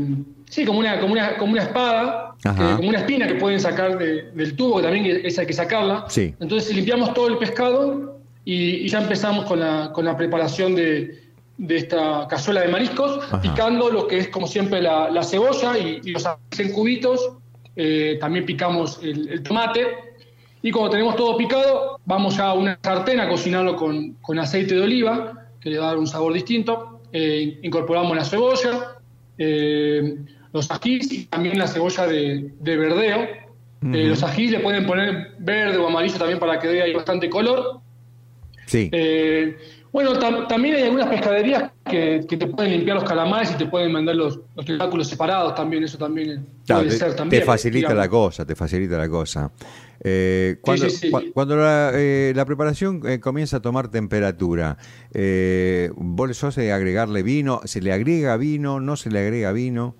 sí, 0.48 0.64
como 0.64 0.78
una 0.78 1.00
como 1.00 1.12
una 1.12 1.36
como 1.36 1.52
una 1.52 1.62
espada, 1.62 2.34
que- 2.42 2.76
como 2.76 2.88
una 2.88 2.98
espina 2.98 3.26
que 3.26 3.34
pueden 3.36 3.60
sacar 3.60 3.98
de- 3.98 4.30
del 4.32 4.56
tubo, 4.56 4.76
que 4.78 4.82
también 4.84 5.20
esa 5.24 5.42
hay 5.42 5.46
que 5.46 5.52
sacarla. 5.52 6.04
Sí. 6.08 6.34
Entonces 6.40 6.74
limpiamos 6.74 7.12
todo 7.14 7.28
el 7.28 7.38
pescado 7.38 8.18
y, 8.44 8.84
y 8.84 8.88
ya 8.88 9.00
empezamos 9.00 9.44
con 9.46 9.60
la, 9.60 9.90
con 9.92 10.04
la 10.04 10.16
preparación 10.16 10.74
de, 10.74 11.22
de 11.58 11.76
esta 11.76 12.26
cazuela 12.28 12.62
de 12.62 12.68
mariscos, 12.68 13.18
Ajá. 13.24 13.40
picando 13.40 13.90
lo 13.90 14.06
que 14.06 14.18
es 14.18 14.28
como 14.28 14.46
siempre 14.46 14.80
la, 14.82 15.10
la 15.10 15.22
cebolla 15.22 15.78
y, 15.78 16.00
y 16.04 16.10
los 16.12 16.24
en 16.58 16.72
cubitos. 16.72 17.32
Eh, 17.76 18.18
también 18.20 18.44
picamos 18.44 19.00
el, 19.02 19.28
el 19.28 19.42
tomate. 19.42 19.86
Y 20.62 20.70
cuando 20.70 20.90
tenemos 20.90 21.16
todo 21.16 21.36
picado, 21.36 21.98
vamos 22.04 22.36
ya 22.36 22.48
a 22.48 22.54
una 22.54 22.78
sartén 22.82 23.18
a 23.20 23.28
cocinarlo 23.28 23.76
con, 23.76 24.12
con 24.22 24.38
aceite 24.38 24.74
de 24.74 24.82
oliva, 24.82 25.48
que 25.60 25.70
le 25.70 25.78
va 25.78 25.86
a 25.86 25.88
dar 25.88 25.98
un 25.98 26.06
sabor 26.06 26.32
distinto. 26.32 27.00
Eh, 27.12 27.58
incorporamos 27.62 28.16
la 28.16 28.24
cebolla, 28.24 28.96
eh, 29.38 30.16
los 30.52 30.70
ajís 30.70 31.12
y 31.12 31.24
también 31.26 31.58
la 31.58 31.66
cebolla 31.66 32.06
de, 32.06 32.52
de 32.60 32.76
verdeo. 32.76 33.42
Los 33.80 34.22
ajís 34.22 34.52
le 34.52 34.60
pueden 34.60 34.86
poner 34.86 35.32
verde 35.40 35.76
o 35.76 35.88
amarillo 35.88 36.16
también 36.16 36.38
para 36.38 36.60
que 36.60 36.68
dé 36.68 36.82
ahí 36.82 36.94
bastante 36.94 37.28
color. 37.28 37.80
Sí. 38.66 38.88
Bueno, 39.92 40.14
tam- 40.18 40.48
también 40.48 40.76
hay 40.76 40.82
algunas 40.84 41.06
pescaderías 41.08 41.70
que, 41.84 42.24
que 42.26 42.36
te 42.38 42.46
pueden 42.46 42.72
limpiar 42.72 42.96
los 42.96 43.04
calamares 43.04 43.52
y 43.52 43.56
te 43.56 43.66
pueden 43.66 43.92
mandar 43.92 44.16
los, 44.16 44.40
los 44.54 44.64
tentáculos 44.64 45.06
separados 45.06 45.54
también, 45.54 45.84
eso 45.84 45.98
también 45.98 46.46
Claro, 46.66 46.84
puede 46.84 46.92
te, 46.92 46.98
ser 46.98 47.10
te 47.10 47.16
también. 47.16 47.42
facilita 47.44 47.88
digamos. 47.88 47.96
la 47.98 48.08
cosa, 48.08 48.46
te 48.46 48.54
facilita 48.56 48.96
la 48.96 49.08
cosa. 49.10 49.50
Eh, 50.02 50.56
cuando, 50.62 50.88
sí, 50.88 50.96
sí. 50.96 51.10
cua- 51.10 51.30
cuando 51.34 51.56
la, 51.56 51.90
eh, 51.94 52.32
la 52.34 52.44
preparación 52.46 53.02
eh, 53.06 53.20
comienza 53.20 53.58
a 53.58 53.60
tomar 53.60 53.88
temperatura, 53.88 54.78
eh, 55.12 55.90
¿vos 55.94 56.34
sos 56.38 56.56
de 56.56 56.72
agregarle 56.72 57.22
vino? 57.22 57.60
¿Se 57.64 57.82
le 57.82 57.92
agrega 57.92 58.38
vino? 58.38 58.80
¿No 58.80 58.96
se 58.96 59.10
le 59.10 59.18
agrega 59.20 59.52
vino? 59.52 59.94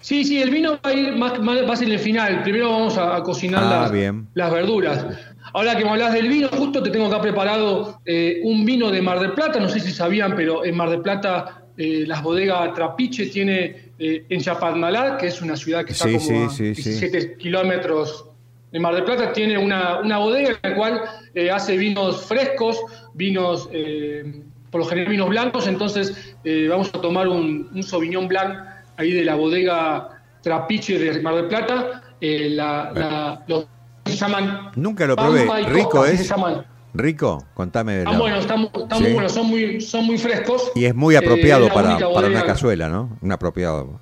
Sí, 0.00 0.24
sí, 0.24 0.40
el 0.42 0.50
vino 0.50 0.72
va 0.84 0.90
a 0.90 0.92
ir 0.94 1.12
más, 1.16 1.38
más- 1.40 1.58
a 1.70 1.76
ser 1.76 1.90
el 1.90 1.98
final. 1.98 2.42
Primero 2.42 2.70
vamos 2.70 2.96
a, 2.98 3.16
a 3.16 3.22
cocinar 3.22 3.62
Ah, 3.64 3.82
las, 3.82 3.92
bien. 3.92 4.26
las 4.34 4.50
verduras. 4.50 5.06
Ahora 5.54 5.76
que 5.76 5.84
me 5.84 5.90
hablas 5.90 6.12
del 6.14 6.28
vino, 6.28 6.48
justo 6.48 6.82
te 6.82 6.90
tengo 6.90 7.06
acá 7.06 7.20
preparado 7.20 8.00
eh, 8.06 8.40
un 8.44 8.64
vino 8.64 8.90
de 8.90 9.02
Mar 9.02 9.20
del 9.20 9.32
Plata. 9.32 9.60
No 9.60 9.68
sé 9.68 9.80
si 9.80 9.90
sabían, 9.92 10.34
pero 10.34 10.64
en 10.64 10.76
Mar 10.76 10.88
del 10.90 11.00
Plata 11.02 11.62
eh, 11.76 12.04
las 12.06 12.22
bodegas 12.22 12.72
Trapiche 12.74 13.26
tiene 13.26 13.92
eh, 13.98 14.24
en 14.28 14.40
Chapadmalal, 14.40 15.16
que 15.18 15.26
es 15.26 15.42
una 15.42 15.56
ciudad 15.56 15.84
que 15.84 15.92
está 15.92 16.06
Sí, 16.08 16.14
como 16.14 16.26
sí, 16.26 16.34
a 16.34 16.74
sí, 16.74 16.74
sí. 16.74 16.90
17 16.90 17.36
kilómetros 17.36 18.26
de 18.70 18.80
Mar 18.80 18.94
del 18.94 19.04
Plata, 19.04 19.32
tiene 19.34 19.58
una, 19.58 20.00
una 20.00 20.16
bodega 20.18 20.50
en 20.62 20.70
la 20.70 20.74
cual 20.76 21.02
eh, 21.34 21.50
hace 21.50 21.76
vinos 21.76 22.24
frescos, 22.24 22.80
vinos, 23.12 23.68
eh, 23.72 24.42
por 24.70 24.80
lo 24.80 24.86
general 24.86 25.10
vinos 25.10 25.28
blancos, 25.28 25.66
entonces 25.68 26.34
eh, 26.44 26.66
vamos 26.70 26.88
a 26.94 27.00
tomar 27.00 27.28
un, 27.28 27.68
un 27.74 27.82
Sauvignon 27.82 28.26
Blanc 28.28 28.54
ahí 28.96 29.12
de 29.12 29.24
la 29.26 29.34
bodega 29.34 30.08
Trapiche 30.42 30.98
de 30.98 31.20
Mar 31.20 31.34
del 31.34 31.46
Plata, 31.48 32.02
la, 32.20 32.92
la- 32.94 33.44
los 33.46 33.66
se 34.12 34.18
llaman 34.18 34.70
Nunca 34.76 35.06
lo 35.06 35.16
probé. 35.16 35.40
Pampa 35.46 35.60
y 35.60 35.64
¿Rico 35.66 35.90
Coca, 35.90 36.10
es? 36.10 36.18
se 36.20 36.24
llaman. 36.26 36.66
Rico, 36.94 37.44
contame. 37.54 37.98
Están 38.00 38.12
la- 38.14 38.18
buenos, 38.20 38.40
están, 38.40 38.62
están 38.64 38.98
Sí. 38.98 39.04
muy 39.04 39.12
buenos, 39.14 39.32
son 39.32 39.46
muy, 39.46 39.80
son 39.80 40.04
muy 40.06 40.18
frescos. 40.18 40.70
Y 40.74 40.84
es 40.84 40.94
muy 40.94 41.14
Eh, 41.14 41.18
apropiado 41.18 41.66
es 41.66 41.72
para, 41.72 41.98
para 41.98 42.26
una 42.28 42.44
cazuela, 42.44 42.88
¿no? 42.88 43.16
Un 43.22 43.32
apropiado. 43.32 43.98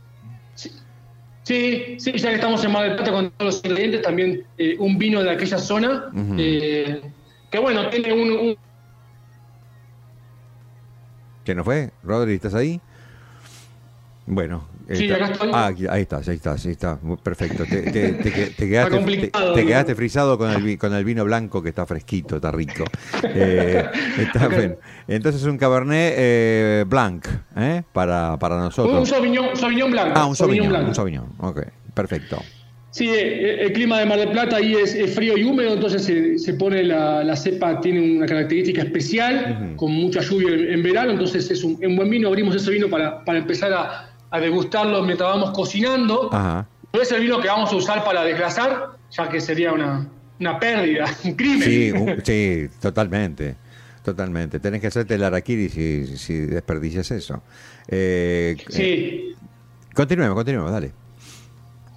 Sí, 1.44 1.96
sí, 1.98 2.12
ya 2.16 2.28
que 2.28 2.34
estamos 2.36 2.62
en 2.64 2.70
Mar 2.72 2.84
del 2.84 2.94
Plata 2.96 3.10
con 3.12 3.30
todos 3.30 3.54
los 3.54 3.64
ingredientes, 3.64 4.02
también 4.02 4.44
eh, 4.58 4.76
un 4.78 4.98
vino 4.98 5.22
de 5.22 5.30
aquella 5.30 5.58
zona, 5.58 6.04
Ujú. 6.12 6.34
eh, 6.38 7.00
que 7.50 7.58
bueno, 7.58 7.88
tiene 7.90 8.12
un, 8.12 8.30
un- 8.48 8.56
¿Qué 11.44 11.54
no 11.54 11.64
fue? 11.64 11.90
Rodri, 12.02 12.34
¿estás 12.34 12.54
ahí? 12.54 12.80
Bueno. 14.26 14.68
Sí, 14.96 15.04
está- 15.04 15.16
acá 15.16 15.32
estoy. 15.32 15.50
Ah, 15.52 15.66
aquí- 15.66 15.86
ahí 15.88 16.02
estás, 16.02 16.28
ahí 16.28 16.36
estás, 16.36 16.64
ahí 16.66 16.72
está. 16.72 16.98
Perfecto. 17.22 17.64
Te, 17.64 17.82
te- 17.90 18.12
te 18.12 18.32
que- 18.32 18.46
te 18.56 18.68
quedaste, 18.68 19.30
quedaste 19.66 19.94
frisado 19.94 20.36
con 20.38 20.50
el, 20.50 20.62
vi- 20.62 20.76
con 20.76 20.92
el 20.94 21.04
vino 21.04 21.24
blanco 21.24 21.62
que 21.62 21.68
está 21.70 21.86
fresquito, 21.86 22.36
está 22.36 22.50
rico. 22.50 22.84
Eh, 23.22 23.84
está 24.18 24.48
bien. 24.48 24.76
Entonces 25.08 25.42
un 25.44 25.56
Cabernet 25.58 26.14
eh, 26.16 26.84
Blanc, 26.86 27.26
¿eh? 27.56 27.82
Para, 27.92 28.38
para 28.38 28.56
un, 28.56 28.62
nosotros. 28.62 29.08
Sauvignon, 29.08 29.56
Sauvignon 29.56 29.90
Blanc. 29.90 30.12
ah, 30.14 30.26
un 30.26 30.36
Sauvignon, 30.36 30.68
Blanc. 30.68 30.88
un 30.88 30.94
Sauvignon. 30.94 31.26
Ok, 31.38 31.62
perfecto. 31.94 32.42
Sí, 32.92 33.08
eh, 33.08 33.62
el 33.62 33.72
clima 33.72 34.00
de 34.00 34.06
Mar 34.06 34.18
del 34.18 34.30
Plata 34.32 34.56
ahí 34.56 34.74
es, 34.74 34.96
es 34.96 35.14
frío 35.14 35.38
y 35.38 35.44
húmedo, 35.44 35.74
entonces 35.74 36.02
se, 36.02 36.40
se 36.40 36.54
pone 36.54 36.82
la, 36.82 37.22
la 37.22 37.36
cepa, 37.36 37.80
tiene 37.80 38.16
una 38.16 38.26
característica 38.26 38.82
especial, 38.82 39.74
con 39.76 39.92
mucha 39.92 40.20
lluvia 40.22 40.48
en, 40.54 40.72
en 40.72 40.82
verano, 40.82 41.12
entonces 41.12 41.48
es 41.52 41.62
un, 41.62 41.78
un 41.80 41.94
buen 41.96 42.10
vino, 42.10 42.26
abrimos 42.26 42.56
ese 42.56 42.68
vino 42.72 42.88
para, 42.90 43.24
para 43.24 43.38
empezar 43.38 43.72
a, 43.72 44.09
a 44.30 44.40
degustarlo 44.40 45.02
mientras 45.02 45.28
vamos 45.30 45.50
cocinando. 45.50 46.28
Ajá. 46.32 46.66
No 46.92 47.00
es 47.02 47.10
el 47.12 47.20
vino 47.22 47.40
que 47.40 47.48
vamos 47.48 47.72
a 47.72 47.76
usar 47.76 48.04
para 48.04 48.22
desgrasar, 48.24 48.90
ya 49.10 49.28
que 49.28 49.40
sería 49.40 49.72
una, 49.72 50.06
una 50.40 50.58
pérdida, 50.58 51.06
un 51.24 51.34
crimen. 51.34 51.62
Sí, 51.62 51.90
un- 51.92 52.24
sí, 52.24 52.68
totalmente. 52.80 53.56
Totalmente. 54.04 54.58
Tenés 54.60 54.80
que 54.80 54.86
hacerte 54.86 55.14
el 55.16 55.24
araquiri 55.24 55.68
si, 55.68 56.16
si 56.16 56.34
desperdicias 56.34 57.10
eso. 57.10 57.42
Eh, 57.86 58.56
eh, 58.58 58.64
Sí. 58.68 59.34
continuemos, 59.94 60.34
continuemos, 60.34 60.72
dale. 60.72 60.92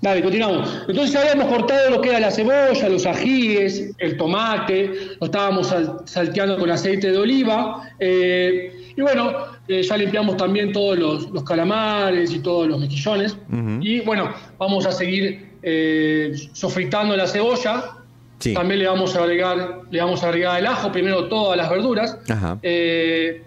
Dale, 0.01 0.21
continuamos. 0.21 0.83
Entonces 0.89 1.15
habíamos 1.15 1.45
cortado 1.47 1.89
lo 1.91 2.01
que 2.01 2.09
era 2.09 2.19
la 2.19 2.29
cebolla, 2.29 2.89
los 2.89 3.05
ajíes, 3.05 3.91
el 3.99 4.17
tomate, 4.17 4.91
lo 5.19 5.25
estábamos 5.27 5.67
sal- 5.69 5.99
salteando 6.03 6.57
con 6.59 6.69
aceite 6.69 7.09
de 7.09 7.17
oliva. 7.17 7.89
eh, 7.99 8.91
y 8.97 9.01
bueno, 9.01 9.33
eh, 9.67 9.81
ya 9.81 9.97
limpiamos 9.97 10.37
también 10.37 10.71
todos 10.71 10.97
los, 10.97 11.29
los 11.29 11.43
calamares 11.43 12.31
y 12.31 12.39
todos 12.39 12.67
los 12.67 12.79
mejillones. 12.79 13.37
Y 13.81 14.01
bueno, 14.01 14.33
vamos 14.57 14.85
a 14.85 14.91
seguir 14.91 15.53
eh, 15.61 16.33
sofritando 16.51 17.15
la 17.15 17.27
cebolla. 17.27 17.97
Sí. 18.39 18.53
También 18.53 18.79
le 18.79 18.87
vamos 18.87 19.15
a 19.15 19.23
agregar, 19.23 19.81
le 19.89 20.01
vamos 20.01 20.23
a 20.23 20.27
agregar 20.27 20.59
el 20.59 20.67
ajo, 20.67 20.91
primero 20.91 21.29
todas 21.29 21.55
las 21.55 21.69
verduras. 21.69 22.17
Ajá. 22.29 22.59
Eh, 22.61 23.41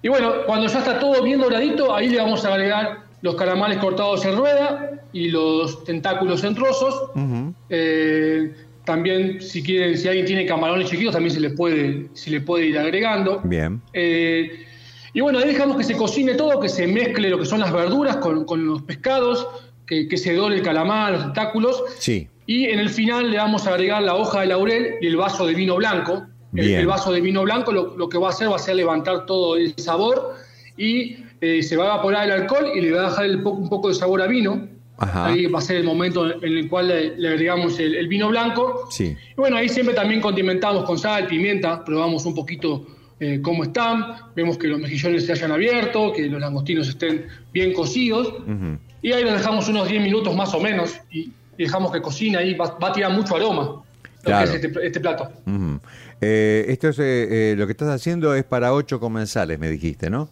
y 0.00 0.08
bueno, 0.08 0.32
cuando 0.46 0.66
ya 0.66 0.78
está 0.78 0.98
todo 0.98 1.22
bien 1.22 1.40
doradito, 1.40 1.94
ahí 1.94 2.08
le 2.08 2.18
vamos 2.18 2.44
a 2.44 2.54
agregar 2.54 3.00
los 3.20 3.34
calamares 3.36 3.78
cortados 3.78 4.24
en 4.24 4.36
rueda 4.36 4.92
y 5.12 5.28
los 5.28 5.84
tentáculos 5.84 6.42
en 6.42 6.54
trozos. 6.54 7.10
También, 8.84 9.40
si 9.40 9.62
quieren, 9.62 9.96
si 9.96 10.08
alguien 10.08 10.26
tiene 10.26 10.46
camarones 10.46 10.88
chiquitos, 10.88 11.12
también 11.12 11.32
se 11.32 11.40
le 11.40 11.50
puede, 11.50 12.08
se 12.14 12.30
le 12.30 12.40
puede 12.40 12.66
ir 12.66 12.78
agregando. 12.78 13.40
Bien. 13.44 13.80
Eh, 13.92 14.66
y 15.14 15.20
bueno, 15.20 15.38
ahí 15.38 15.46
dejamos 15.48 15.76
que 15.76 15.84
se 15.84 15.96
cocine 15.96 16.34
todo, 16.34 16.58
que 16.60 16.68
se 16.68 16.86
mezcle 16.86 17.28
lo 17.30 17.38
que 17.38 17.46
son 17.46 17.60
las 17.60 17.72
verduras 17.72 18.16
con, 18.16 18.44
con 18.44 18.66
los 18.66 18.82
pescados, 18.82 19.46
que, 19.86 20.08
que 20.08 20.16
se 20.16 20.34
dore 20.34 20.56
el 20.56 20.62
calamar, 20.62 21.12
los 21.12 21.22
tentáculos. 21.24 21.82
Sí. 21.98 22.28
Y 22.46 22.66
en 22.66 22.78
el 22.78 22.88
final 22.88 23.30
le 23.30 23.36
vamos 23.38 23.66
a 23.66 23.70
agregar 23.70 24.02
la 24.02 24.14
hoja 24.16 24.40
de 24.40 24.46
laurel 24.46 24.94
y 25.00 25.06
el 25.06 25.16
vaso 25.16 25.46
de 25.46 25.54
vino 25.54 25.76
blanco. 25.76 26.24
El, 26.54 26.86
vaso 26.86 27.12
de 27.12 27.20
vino 27.22 27.42
blanco 27.44 27.72
lo, 27.72 27.96
lo 27.96 28.08
que 28.10 28.18
va 28.18 28.26
a 28.26 28.30
hacer 28.30 28.50
va 28.50 28.56
a 28.56 28.58
ser 28.58 28.76
levantar 28.76 29.24
todo 29.24 29.56
el 29.56 29.74
sabor 29.78 30.34
y 30.76 31.16
eh, 31.40 31.62
se 31.62 31.76
va 31.78 31.84
a 31.84 31.86
evaporar 31.94 32.26
el 32.26 32.32
alcohol 32.32 32.66
y 32.74 32.80
le 32.82 32.92
va 32.92 33.06
a 33.06 33.10
dejar 33.10 33.24
el 33.24 33.42
po- 33.42 33.52
un 33.52 33.70
poco 33.70 33.88
de 33.88 33.94
sabor 33.94 34.20
a 34.20 34.26
vino. 34.26 34.68
Ajá. 34.98 35.26
Ahí 35.26 35.46
va 35.46 35.60
a 35.60 35.62
ser 35.62 35.76
el 35.78 35.84
momento 35.84 36.26
en 36.30 36.58
el 36.58 36.68
cual 36.68 36.88
le, 36.88 37.16
le 37.16 37.28
agregamos 37.28 37.78
el, 37.80 37.94
el 37.94 38.06
vino 38.06 38.28
blanco. 38.28 38.86
Sí. 38.90 39.16
Y 39.30 39.34
bueno, 39.36 39.56
ahí 39.56 39.68
siempre 39.68 39.94
también 39.94 40.20
condimentamos 40.20 40.84
con 40.84 40.98
sal, 40.98 41.26
pimienta, 41.26 41.82
probamos 41.84 42.26
un 42.26 42.34
poquito 42.34 42.86
eh, 43.22 43.40
cómo 43.40 43.62
están, 43.62 44.16
vemos 44.34 44.58
que 44.58 44.66
los 44.66 44.80
mejillones 44.80 45.26
se 45.26 45.32
hayan 45.32 45.52
abierto, 45.52 46.12
que 46.12 46.26
los 46.26 46.40
langostinos 46.40 46.88
estén 46.88 47.26
bien 47.52 47.72
cocidos. 47.72 48.34
Y 49.00 49.12
ahí 49.12 49.22
lo 49.22 49.32
dejamos 49.32 49.68
unos 49.68 49.88
10 49.88 50.02
minutos 50.02 50.34
más 50.34 50.52
o 50.54 50.60
menos 50.60 50.98
y, 51.10 51.30
y 51.56 51.64
dejamos 51.64 51.92
que 51.92 52.02
cocine 52.02 52.38
ahí, 52.38 52.54
va, 52.54 52.76
va 52.78 52.88
a 52.88 52.92
tirar 52.92 53.12
mucho 53.12 53.36
aroma 53.36 53.82
lo 54.24 54.38
que 54.38 54.44
es 54.44 54.54
este, 54.54 54.86
este 54.86 55.00
plato. 55.00 55.30
Eh, 56.20 56.66
esto 56.68 56.88
es, 56.88 56.98
eh, 56.98 57.52
eh, 57.52 57.54
lo 57.56 57.66
que 57.66 57.72
estás 57.72 57.88
haciendo 57.88 58.34
es 58.34 58.44
para 58.44 58.72
ocho 58.72 59.00
comensales, 59.00 59.58
me 59.58 59.68
dijiste, 59.68 60.10
¿no? 60.10 60.28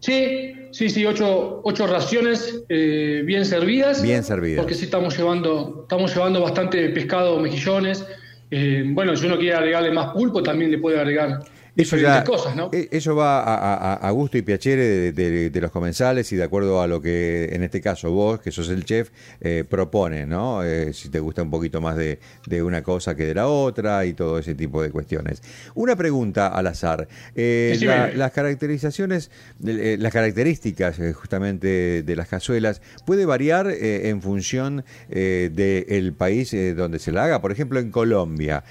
Sí, 0.00 0.54
sí, 0.70 0.90
sí, 0.90 1.04
ocho, 1.06 1.60
ocho 1.64 1.86
raciones 1.86 2.62
eh, 2.68 3.22
bien 3.24 3.44
servidas. 3.44 4.00
Bien 4.00 4.22
servidas. 4.22 4.62
Porque 4.62 4.74
sí 4.74 4.84
estamos 4.84 5.16
llevando, 5.16 5.80
estamos 5.82 6.14
llevando 6.14 6.40
bastante 6.40 6.88
pescado, 6.90 7.40
mejillones. 7.40 8.04
Eh, 8.50 8.82
bueno, 8.86 9.14
si 9.16 9.26
uno 9.26 9.36
quiere 9.36 9.56
agregarle 9.56 9.90
más 9.90 10.12
pulpo, 10.12 10.42
también 10.42 10.70
le 10.70 10.78
puede 10.78 10.98
agregar 10.98 11.40
Eso 11.78 11.96
ya, 11.96 12.24
cosas, 12.24 12.56
¿no? 12.56 12.70
eh, 12.72 12.88
eso 12.90 13.14
va 13.14 13.40
a, 13.42 13.54
a- 13.94 13.94
a 13.94 14.10
gusto 14.10 14.36
y 14.36 14.42
piacere 14.42 14.84
de, 14.84 15.12
de- 15.12 15.50
de 15.50 15.60
los 15.60 15.70
comensales 15.70 16.30
y 16.32 16.36
de 16.36 16.42
acuerdo 16.42 16.82
a 16.82 16.86
lo 16.88 17.00
que, 17.00 17.50
en 17.52 17.62
este 17.62 17.80
caso, 17.80 18.10
vos, 18.10 18.40
que 18.40 18.50
sos 18.50 18.68
el 18.68 18.84
chef, 18.84 19.10
eh, 19.40 19.64
propones, 19.68 20.26
¿no? 20.26 20.64
Eh, 20.64 20.92
si 20.92 21.08
te 21.08 21.20
gusta 21.20 21.42
un 21.42 21.50
poquito 21.50 21.80
más 21.80 21.96
de, 21.96 22.18
de 22.46 22.62
una 22.64 22.82
cosa 22.82 23.14
que 23.14 23.24
de 23.26 23.34
la 23.34 23.46
otra 23.46 24.04
y 24.06 24.12
todo 24.12 24.38
ese 24.40 24.54
tipo 24.56 24.82
de 24.82 24.90
cuestiones. 24.90 25.40
Una 25.76 25.94
pregunta 25.94 26.48
al 26.48 26.66
azar. 26.66 27.06
Eh, 27.36 27.76
la- 27.86 28.08
las 28.16 28.32
caracterizaciones, 28.32 29.30
eh, 29.64 29.96
las 30.00 30.12
características 30.12 30.96
justamente 31.14 32.02
de 32.02 32.16
las 32.16 32.26
cazuelas, 32.28 32.82
¿puede 33.06 33.24
variar 33.24 33.68
en 33.70 34.20
función 34.20 34.84
del 35.08 36.12
país 36.16 36.54
donde 36.76 36.98
se 36.98 37.12
la 37.12 37.24
haga? 37.24 37.40
Por 37.40 37.52
ejemplo, 37.52 37.78
en 37.78 37.90
Colombia, 37.92 38.64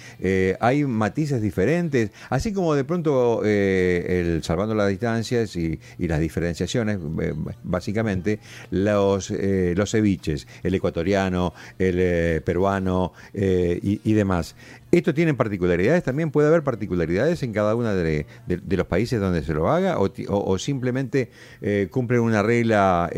¿hay 0.60 0.84
matices 0.84 1.42
diferentes? 1.42 2.12
Así 2.30 2.52
como 2.52 2.76
de 2.76 2.84
pronto, 2.84 2.97
eh, 3.44 4.06
el, 4.20 4.44
salvando 4.44 4.76
las 4.76 4.90
distancias 4.90 5.56
y, 5.56 5.80
las 5.98 6.20
diferenciaciones, 6.20 6.98
eh, 7.22 7.34
básicamente, 7.64 8.40
los, 8.72 9.32
eh, 9.32 9.74
los 9.76 9.92
ceviches, 9.92 10.48
el 10.64 10.76
ecuatoriano, 10.76 11.54
el 11.80 12.42
peruano 12.44 13.14
y, 13.34 14.14
demás. 14.14 14.56
¿Esto 14.92 15.14
tiene 15.14 15.34
particularidades? 15.34 16.04
¿También 16.04 16.32
puede 16.32 16.48
haber 16.48 16.64
particularidades 16.64 17.44
en 17.44 17.54
cada 17.54 17.76
uno 17.76 17.94
de, 17.94 18.26
los 18.48 18.88
países 18.88 19.20
donde 19.20 19.44
se 19.44 19.54
lo 19.54 19.70
haga? 19.70 19.98
¿O, 20.00 20.58
simplemente 20.58 21.30
cumplen 21.92 22.22
una 22.22 22.42
regla 22.42 23.10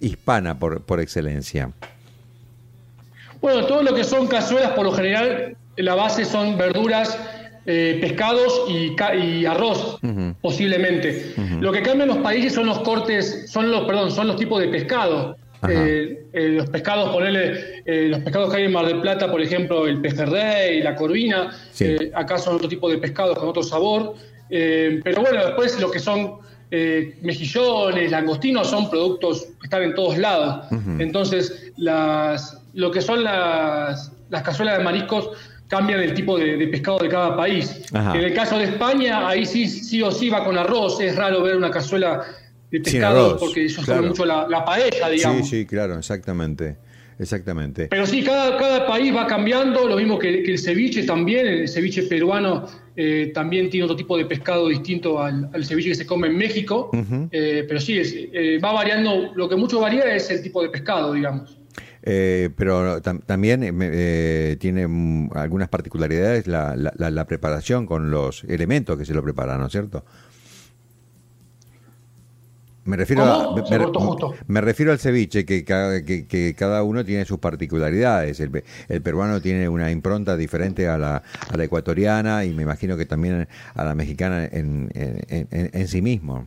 hispana 0.00 0.58
por, 0.58 0.82
por 0.82 1.00
excelencia? 1.00 1.72
Bueno, 3.40 3.66
todo 3.66 3.82
lo 3.82 3.94
que 3.94 4.04
son 4.04 4.26
cazuelas, 4.26 4.72
por 4.72 4.84
lo 4.84 4.92
general, 4.92 5.56
la 5.76 5.94
base 5.94 6.24
son 6.24 6.56
verduras, 6.56 7.18
eh, 7.66 7.98
pescados 8.00 8.66
y, 8.68 9.46
arroz, 9.46 9.98
posiblemente. 10.40 11.34
Lo 11.60 11.72
que 11.72 11.82
cambian 11.82 12.08
los 12.08 12.18
países 12.18 12.52
son 12.54 12.66
los 12.66 12.80
cortes, 12.80 13.50
son 13.50 13.70
los, 13.70 13.84
perdón, 13.84 14.10
son 14.10 14.26
los 14.28 14.36
tipos 14.36 14.60
de 14.60 14.68
pescado. 14.68 15.36
Eh, 15.70 16.26
eh, 16.32 16.48
los 16.50 16.68
pescados, 16.68 17.10
ponerle, 17.10 17.82
eh, 17.86 18.08
los 18.08 18.20
pescados 18.20 18.50
que 18.50 18.58
hay 18.58 18.64
en 18.64 18.72
Mar 18.72 18.86
del 18.86 19.00
Plata, 19.00 19.30
por 19.30 19.40
ejemplo, 19.40 19.86
el 19.86 20.00
pejerrey, 20.00 20.82
la 20.82 20.94
corvina, 20.94 21.52
Sí. 21.72 21.96
acá 22.14 22.38
son 22.38 22.56
otro 22.56 22.68
tipo 22.68 22.88
de 22.90 22.98
pescados 22.98 23.38
con 23.38 23.48
otro 23.48 23.62
sabor. 23.62 24.14
Pero 24.48 25.22
bueno, 25.22 25.44
después 25.46 25.80
lo 25.80 25.90
que 25.90 25.98
son 25.98 26.38
mejillones, 27.22 28.10
langostinos, 28.10 28.68
son 28.68 28.90
productos 28.90 29.46
que 29.60 29.66
están 29.66 29.82
en 29.84 29.94
todos 29.94 30.18
lados. 30.18 30.66
Entonces, 30.98 31.72
las, 31.76 32.60
lo 32.74 32.90
que 32.90 33.00
son 33.00 33.24
las, 33.24 34.12
las 34.30 34.42
cazuelas 34.42 34.78
de 34.78 34.84
mariscos 34.84 35.30
cambian 35.74 36.00
el 36.00 36.14
tipo 36.14 36.38
de, 36.38 36.56
de 36.56 36.66
pescado 36.68 36.98
de 36.98 37.08
cada 37.08 37.36
país. 37.36 37.64
Ajá. 37.92 38.12
En 38.16 38.22
el 38.28 38.32
caso 38.32 38.58
de 38.58 38.64
España, 38.64 39.28
ahí 39.28 39.44
sí, 39.44 39.66
sí 39.66 40.02
o 40.02 40.10
sí 40.10 40.30
va 40.30 40.44
con 40.44 40.56
arroz. 40.56 41.00
Es 41.00 41.16
raro 41.16 41.42
ver 41.42 41.56
una 41.56 41.70
cazuela 41.70 42.10
de 42.70 42.80
pescado 42.80 43.26
arroz, 43.26 43.40
porque 43.40 43.64
ellos 43.64 43.84
claro. 43.84 44.02
mucho 44.02 44.24
la, 44.24 44.46
la 44.48 44.64
paella, 44.64 45.08
digamos. 45.08 45.48
Sí, 45.48 45.58
sí, 45.58 45.66
claro, 45.66 45.98
exactamente. 45.98 46.76
Exactamente. 47.16 47.86
Pero 47.90 48.06
sí, 48.06 48.22
cada, 48.24 48.56
cada 48.58 48.86
país 48.86 49.14
va 49.14 49.24
cambiando, 49.26 49.86
lo 49.86 49.96
mismo 49.96 50.18
que, 50.18 50.42
que 50.42 50.52
el 50.52 50.58
ceviche 50.58 51.04
también, 51.04 51.46
el 51.46 51.68
ceviche 51.68 52.02
peruano 52.02 52.66
eh, 52.96 53.30
también 53.32 53.70
tiene 53.70 53.84
otro 53.84 53.96
tipo 53.96 54.16
de 54.16 54.24
pescado 54.24 54.68
distinto 54.68 55.22
al, 55.22 55.48
al 55.54 55.64
ceviche 55.64 55.90
que 55.90 55.94
se 55.94 56.06
come 56.06 56.26
en 56.26 56.36
México. 56.36 56.90
Eh, 57.30 57.64
pero 57.68 57.78
sí, 57.80 57.98
es, 57.98 58.12
eh, 58.16 58.58
va 58.58 58.72
variando, 58.72 59.32
lo 59.36 59.48
que 59.48 59.54
mucho 59.54 59.78
varía 59.78 60.04
es 60.12 60.28
el 60.30 60.42
tipo 60.42 60.60
de 60.62 60.70
pescado, 60.70 61.12
digamos. 61.12 61.56
Eh, 62.06 62.50
pero 62.54 63.00
tam- 63.00 63.22
también 63.24 63.62
eh, 63.62 63.72
eh, 63.80 64.56
tiene 64.60 64.86
mm, 64.86 65.30
algunas 65.34 65.70
particularidades 65.70 66.46
la, 66.46 66.76
la- 66.76 66.92
la- 67.10 67.24
preparación 67.26 67.86
con 67.86 68.10
los 68.10 68.44
elementos 68.44 68.98
que 68.98 69.06
se 69.06 69.14
lo 69.14 69.22
preparan, 69.22 69.58
¿no 69.58 69.66
es 69.66 69.72
cierto? 69.72 70.04
Me 72.84 72.98
refiero, 72.98 73.24
a, 73.24 73.54
me, 74.46 74.60
refiero 74.60 74.92
al 74.92 74.98
ceviche, 74.98 75.46
que 75.46 75.64
cada, 75.64 76.04
que, 76.04 76.26
que 76.26 76.54
cada 76.54 76.82
uno 76.82 77.02
tiene 77.02 77.24
sus 77.24 77.38
particularidades. 77.38 78.38
El, 78.40 78.62
el 78.90 79.00
peruano 79.00 79.40
tiene 79.40 79.70
una 79.70 79.90
impronta 79.90 80.36
diferente 80.36 80.86
a 80.86 80.98
la, 80.98 81.22
a 81.48 81.56
la 81.56 81.64
ecuatoriana 81.64 82.44
y 82.44 82.52
me 82.52 82.62
imagino 82.62 82.98
que 82.98 83.06
también 83.06 83.48
a 83.74 83.84
la 83.84 83.94
mexicana 83.94 84.44
en, 84.44 84.90
en- 84.94 85.48
en- 85.50 85.70
en 85.72 85.88
sí 85.88 86.02
mismo. 86.02 86.46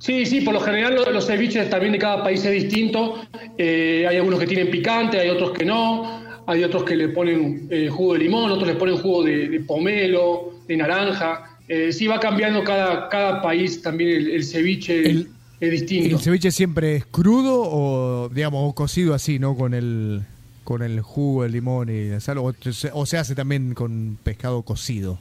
Sí, 0.00 0.24
sí, 0.26 0.40
por 0.40 0.54
lo 0.54 0.60
general 0.60 0.94
lo- 0.96 1.10
los 1.12 1.26
ceviches 1.26 1.68
también 1.70 1.92
de 1.92 1.98
cada 1.98 2.24
país 2.24 2.44
es 2.44 2.52
distinto. 2.64 3.20
Eh, 3.58 4.06
hay 4.08 4.16
algunos 4.16 4.40
que 4.40 4.46
tienen 4.46 4.70
picante, 4.70 5.20
hay 5.20 5.28
otros 5.28 5.52
que 5.52 5.64
no. 5.64 6.20
Hay 6.46 6.64
otros 6.64 6.82
que 6.84 6.96
le 6.96 7.08
ponen 7.10 7.68
eh, 7.70 7.88
jugo 7.88 8.14
de 8.14 8.20
limón, 8.20 8.50
otros 8.50 8.66
le 8.66 8.74
ponen 8.74 8.96
jugo 8.96 9.22
de, 9.22 9.48
de 9.48 9.60
pomelo, 9.60 10.54
de 10.66 10.76
naranja. 10.76 11.58
Eh, 11.68 11.92
sí, 11.92 12.06
va 12.08 12.18
cambiando 12.18 12.64
cada, 12.64 13.08
cada 13.08 13.40
país 13.42 13.80
también 13.82 14.10
el, 14.10 14.30
el 14.30 14.44
ceviche 14.44 15.08
El- 15.08 15.28
es 15.60 15.70
distinto. 15.70 16.16
¿El 16.16 16.22
ceviche 16.22 16.50
siempre 16.50 16.96
es 16.96 17.04
crudo 17.04 17.60
o, 17.62 18.28
digamos, 18.30 18.68
o 18.68 18.74
cocido 18.74 19.12
así, 19.14 19.38
¿no? 19.38 19.54
Con 19.54 19.74
el, 19.74 20.22
con 20.64 20.82
el 20.82 21.02
jugo, 21.02 21.44
el 21.44 21.52
limón 21.52 21.90
y 21.90 22.08
la 22.08 22.20
sal. 22.20 22.38
O, 22.38 22.52
se- 22.72 22.90
o 22.92 23.04
se 23.04 23.18
hace 23.18 23.34
también 23.34 23.74
con 23.74 24.16
pescado 24.24 24.62
cocido, 24.62 25.18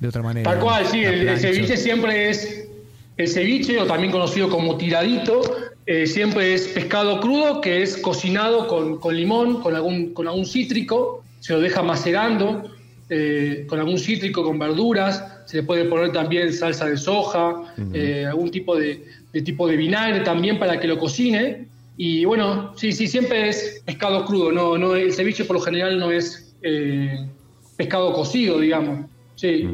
de 0.00 0.08
otra 0.08 0.22
manera. 0.22 0.50
Tal 0.50 0.58
cual, 0.60 0.84
sí, 0.86 1.04
el, 1.04 1.28
el 1.28 1.38
ceviche 1.38 1.76
siempre 1.76 2.28
es, 2.30 2.68
el 3.16 3.28
ceviche, 3.28 3.78
o 3.80 3.86
también 3.86 4.10
conocido 4.10 4.48
como 4.48 4.76
tiradito, 4.76 5.42
eh, 5.86 6.06
siempre 6.06 6.54
es 6.54 6.68
pescado 6.68 7.20
crudo 7.20 7.60
que 7.60 7.82
es 7.82 7.96
cocinado 7.98 8.66
con, 8.66 8.98
con 8.98 9.16
limón, 9.16 9.60
con 9.60 9.74
algún, 9.74 10.14
con 10.14 10.26
algún 10.26 10.46
cítrico, 10.46 11.22
se 11.40 11.52
lo 11.52 11.60
deja 11.60 11.82
macerando, 11.82 12.70
eh, 13.10 13.66
con 13.68 13.78
algún 13.78 13.98
cítrico, 13.98 14.42
con 14.42 14.58
verduras, 14.58 15.22
se 15.44 15.58
le 15.58 15.62
puede 15.62 15.84
poner 15.84 16.10
también 16.12 16.52
salsa 16.52 16.86
de 16.86 16.96
soja, 16.96 17.74
eh, 17.92 18.24
algún 18.26 18.50
tipo 18.50 18.76
de, 18.76 19.04
de 19.32 19.42
tipo 19.42 19.68
de 19.68 19.76
vinagre 19.76 20.20
también 20.20 20.58
para 20.58 20.80
que 20.80 20.88
lo 20.88 20.98
cocine. 20.98 21.68
Y 21.96 22.24
bueno, 22.24 22.72
sí, 22.76 22.92
sí, 22.92 23.06
siempre 23.06 23.50
es 23.50 23.82
pescado 23.84 24.24
crudo, 24.24 24.50
no, 24.50 24.78
no, 24.78 24.96
el 24.96 25.12
ceviche 25.12 25.44
por 25.44 25.56
lo 25.56 25.62
general 25.62 25.98
no 25.98 26.10
es 26.10 26.56
pescado 27.76 28.12
cocido, 28.14 28.58
digamos. 28.58 29.06
Sí. 29.36 29.68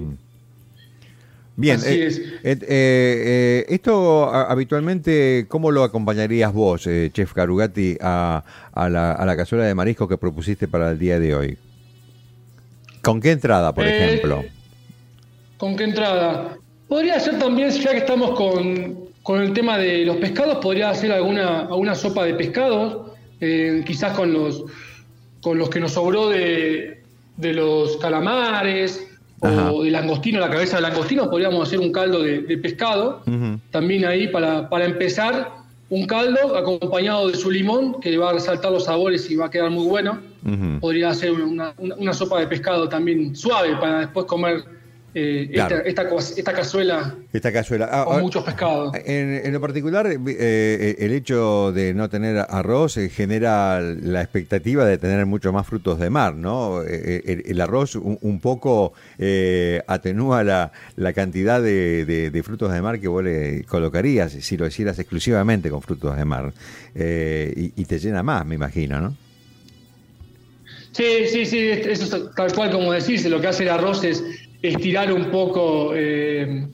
Bien, 1.61 1.77
Así 1.77 1.89
eh, 1.89 2.07
es. 2.07 2.19
eh, 2.19 2.59
eh, 2.63 3.67
esto 3.69 4.33
habitualmente, 4.33 5.45
¿cómo 5.49 5.71
lo 5.71 5.85
acompañarías 5.85 6.53
vos, 6.53 6.89
Chef 7.13 7.33
Carugati, 7.35 7.99
a, 8.01 8.43
a 8.73 8.89
la, 8.89 9.13
a 9.13 9.27
la 9.27 9.37
cazuela 9.37 9.65
de 9.65 9.75
marisco 9.75 10.09
que 10.09 10.17
propusiste 10.17 10.67
para 10.69 10.91
el 10.91 10.99
día 10.99 11.21
de 11.21 11.35
hoy? 11.35 11.59
¿Con 13.03 13.21
qué 13.21 13.33
entrada, 13.33 13.75
por 13.75 13.87
ejemplo? 13.87 14.45
¿Con 15.59 15.77
qué 15.77 15.85
entrada? 15.85 16.57
Podría 16.89 17.21
ser 17.21 17.39
también, 17.39 17.71
ya 17.71 17.91
que 17.93 17.99
estamos 17.99 18.31
con, 18.37 18.99
con 19.23 19.41
el 19.43 19.53
tema 19.53 19.77
de 19.79 20.05
los 20.05 20.17
pescados, 20.17 20.59
podría 20.59 20.95
ser 20.95 21.13
alguna, 21.13 21.61
alguna 21.61 21.95
sopa 21.95 22.25
de 22.25 22.35
pescados, 22.35 23.13
eh, 23.41 23.83
quizás 23.87 24.15
con 24.17 24.33
los, 24.33 24.65
con 25.43 25.59
los 25.59 25.69
que 25.71 25.81
nos 25.81 25.93
sobró 25.93 26.29
de, 26.31 27.03
de 27.37 27.53
los 27.53 27.97
calamares 27.99 29.07
Ajá. 29.43 29.73
o 29.73 29.83
de 29.83 29.91
langostino, 29.91 30.39
la 30.41 30.51
cabeza 30.51 30.77
de 30.77 30.83
langostino, 30.83 31.31
podríamos 31.31 31.67
hacer 31.67 31.81
un 31.81 31.91
caldo 31.93 32.23
de, 32.23 32.41
de 32.43 32.59
pescado. 32.59 33.23
También 33.71 34.05
ahí 34.05 34.29
para, 34.29 34.69
para 34.69 34.85
empezar, 34.85 35.61
un 35.89 36.07
caldo 36.07 36.57
acompañado 36.57 37.29
de 37.29 37.35
su 37.37 37.51
limón, 37.51 38.01
que 38.01 38.17
va 38.19 38.31
a 38.31 38.33
resaltar 38.35 38.71
los 38.71 38.85
sabores 38.85 39.31
y 39.31 39.37
va 39.37 39.47
a 39.47 39.51
quedar 39.51 39.71
muy 39.71 39.87
bueno. 39.87 40.19
Podría 40.81 41.13
ser 41.15 41.33
una, 41.33 41.73
una- 41.79 41.95
una 41.97 42.13
sopa 42.13 42.39
de 42.41 42.47
pescado 42.47 42.89
también 42.89 43.35
suave 43.35 43.77
para 43.77 44.01
después 44.01 44.27
comer 44.27 44.65
eh, 45.15 45.51
Claro. 45.53 45.79
esta, 45.85 46.03
esta, 46.37 46.53
cazuela 46.53 47.17
Esta 47.33 47.53
cazuela. 47.53 47.89
Ah, 47.91 48.05
con 48.05 48.19
ah, 48.19 48.23
muchos 48.23 48.45
pescados. 48.45 48.95
En, 49.05 49.41
en 49.45 49.53
lo 49.53 49.61
particular, 49.61 50.07
eh, 50.07 50.19
eh, 50.27 50.97
el 51.01 51.13
hecho 51.13 51.73
de 51.73 51.95
no 51.95 52.09
tener 52.09 52.37
arroz 52.49 52.97
eh, 52.97 53.09
genera 53.09 53.81
la 53.81 54.23
expectativa 54.23 54.85
de 54.85 54.99
tener 54.99 55.27
mucho 55.27 55.53
más 55.53 55.67
frutos 55.67 55.99
de 55.99 56.11
mar, 56.11 56.35
¿no? 56.35 56.83
El, 56.83 57.43
el 57.47 57.61
arroz 57.61 57.97
un, 57.97 58.19
un 58.21 58.41
poco 58.41 58.93
atenúa 59.87 60.45
la, 60.45 60.73
la 60.97 61.13
cantidad 61.13 61.61
de, 61.61 62.05
de- 62.05 62.31
de 62.31 62.43
frutos 62.43 62.73
de 62.73 62.81
mar 62.83 63.01
que 63.01 63.09
vos 63.09 63.25
le 63.25 63.65
colocarías 63.65 64.33
si 64.33 64.57
lo 64.57 64.67
hicieras 64.67 64.99
exclusivamente 64.99 65.71
con 65.71 65.83
frutos 65.83 66.17
de 66.17 66.25
mar. 66.25 66.53
Y, 66.95 67.73
y 67.81 67.85
te 67.85 67.99
llena 67.99 68.23
más, 68.23 68.47
me 68.47 68.55
imagino, 68.55 69.01
¿no? 69.01 69.17
Sí, 70.93 71.27
sí, 71.31 71.47
sí, 71.47 71.69
eso 71.69 72.05
es 72.05 72.35
tal 72.35 72.53
cual 72.53 72.71
como 72.71 72.93
decís, 72.93 73.25
lo 73.27 73.41
que 73.41 73.47
hace 73.47 73.63
el 73.63 73.69
arroz 73.71 74.03
es 74.05 74.23
estirar 74.63 75.13
un 75.13 75.27
poco 75.27 75.93
eh, 75.95 76.67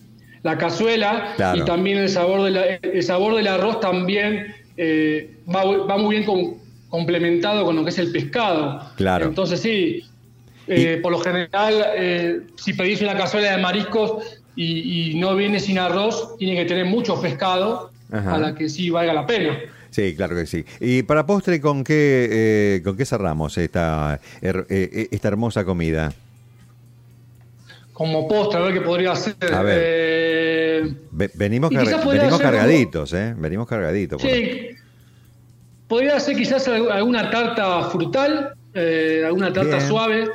la 0.42 0.56
cazuela 0.58 1.32
Claro. 1.36 1.58
y 1.62 1.64
también 1.64 1.98
el 1.98 2.08
sabor, 2.08 2.42
de 2.44 2.50
la- 2.50 2.66
el 2.76 3.02
sabor 3.02 3.34
del 3.36 3.46
arroz 3.48 3.80
también 3.80 4.54
eh, 4.76 5.30
va, 5.54 5.64
va 5.64 5.96
muy 5.98 6.16
bien 6.16 6.24
con- 6.26 6.54
complementado 6.88 7.64
con 7.64 7.76
lo 7.76 7.82
que 7.84 7.90
es 7.90 7.98
el 7.98 8.12
pescado. 8.12 8.80
Claro. 8.96 9.26
Entonces 9.26 9.60
sí, 9.60 10.04
eh, 10.68 10.98
por 11.02 11.12
lo 11.12 11.18
general, 11.18 11.74
eh, 11.96 12.40
si 12.56 12.72
pedís 12.74 13.00
una 13.02 13.16
cazuela 13.16 13.52
de 13.56 13.62
mariscos 13.62 14.22
y, 14.54 15.12
y 15.12 15.14
no 15.18 15.34
viene 15.36 15.60
sin 15.60 15.78
arroz, 15.78 16.36
tiene 16.38 16.56
que 16.56 16.64
tener 16.64 16.84
mucho 16.86 17.20
pescado 17.20 17.90
Ajá. 18.10 18.30
para 18.30 18.54
que 18.54 18.68
sí 18.68 18.90
valga 18.90 19.12
la 19.12 19.26
pena. 19.26 19.58
Sí, 19.90 20.14
claro 20.14 20.36
que 20.36 20.46
sí. 20.46 20.64
Y 20.80 21.02
para 21.04 21.24
postre, 21.24 21.60
¿con 21.60 21.82
qué, 21.82 22.28
eh, 22.30 22.82
con 22.84 22.96
qué 22.96 23.04
cerramos 23.06 23.56
esta, 23.56 24.20
eh, 24.42 25.08
esta 25.10 25.28
hermosa 25.28 25.64
comida? 25.64 26.12
Como 27.96 28.28
postre, 28.28 28.58
a 28.60 28.62
ver 28.62 28.74
qué 28.74 28.80
podría. 28.82 29.12
A 29.12 29.62
ver. 29.62 29.78
Eh, 29.82 30.94
Ve- 31.12 31.30
venimos 31.34 31.70
cargaditos, 32.38 33.14
¿eh? 33.14 33.34
Venimos 33.38 33.66
cargaditos. 33.66 34.20
Sí. 34.20 34.68
Podría 35.88 36.20
ser 36.20 36.36
quizás 36.36 36.68
al- 36.68 36.90
alguna 36.92 37.30
tarta 37.30 37.84
frutal, 37.84 38.52
eh, 38.74 39.22
alguna 39.24 39.50
tarta 39.50 39.76
Bien. 39.76 39.88
suave, 39.88 40.28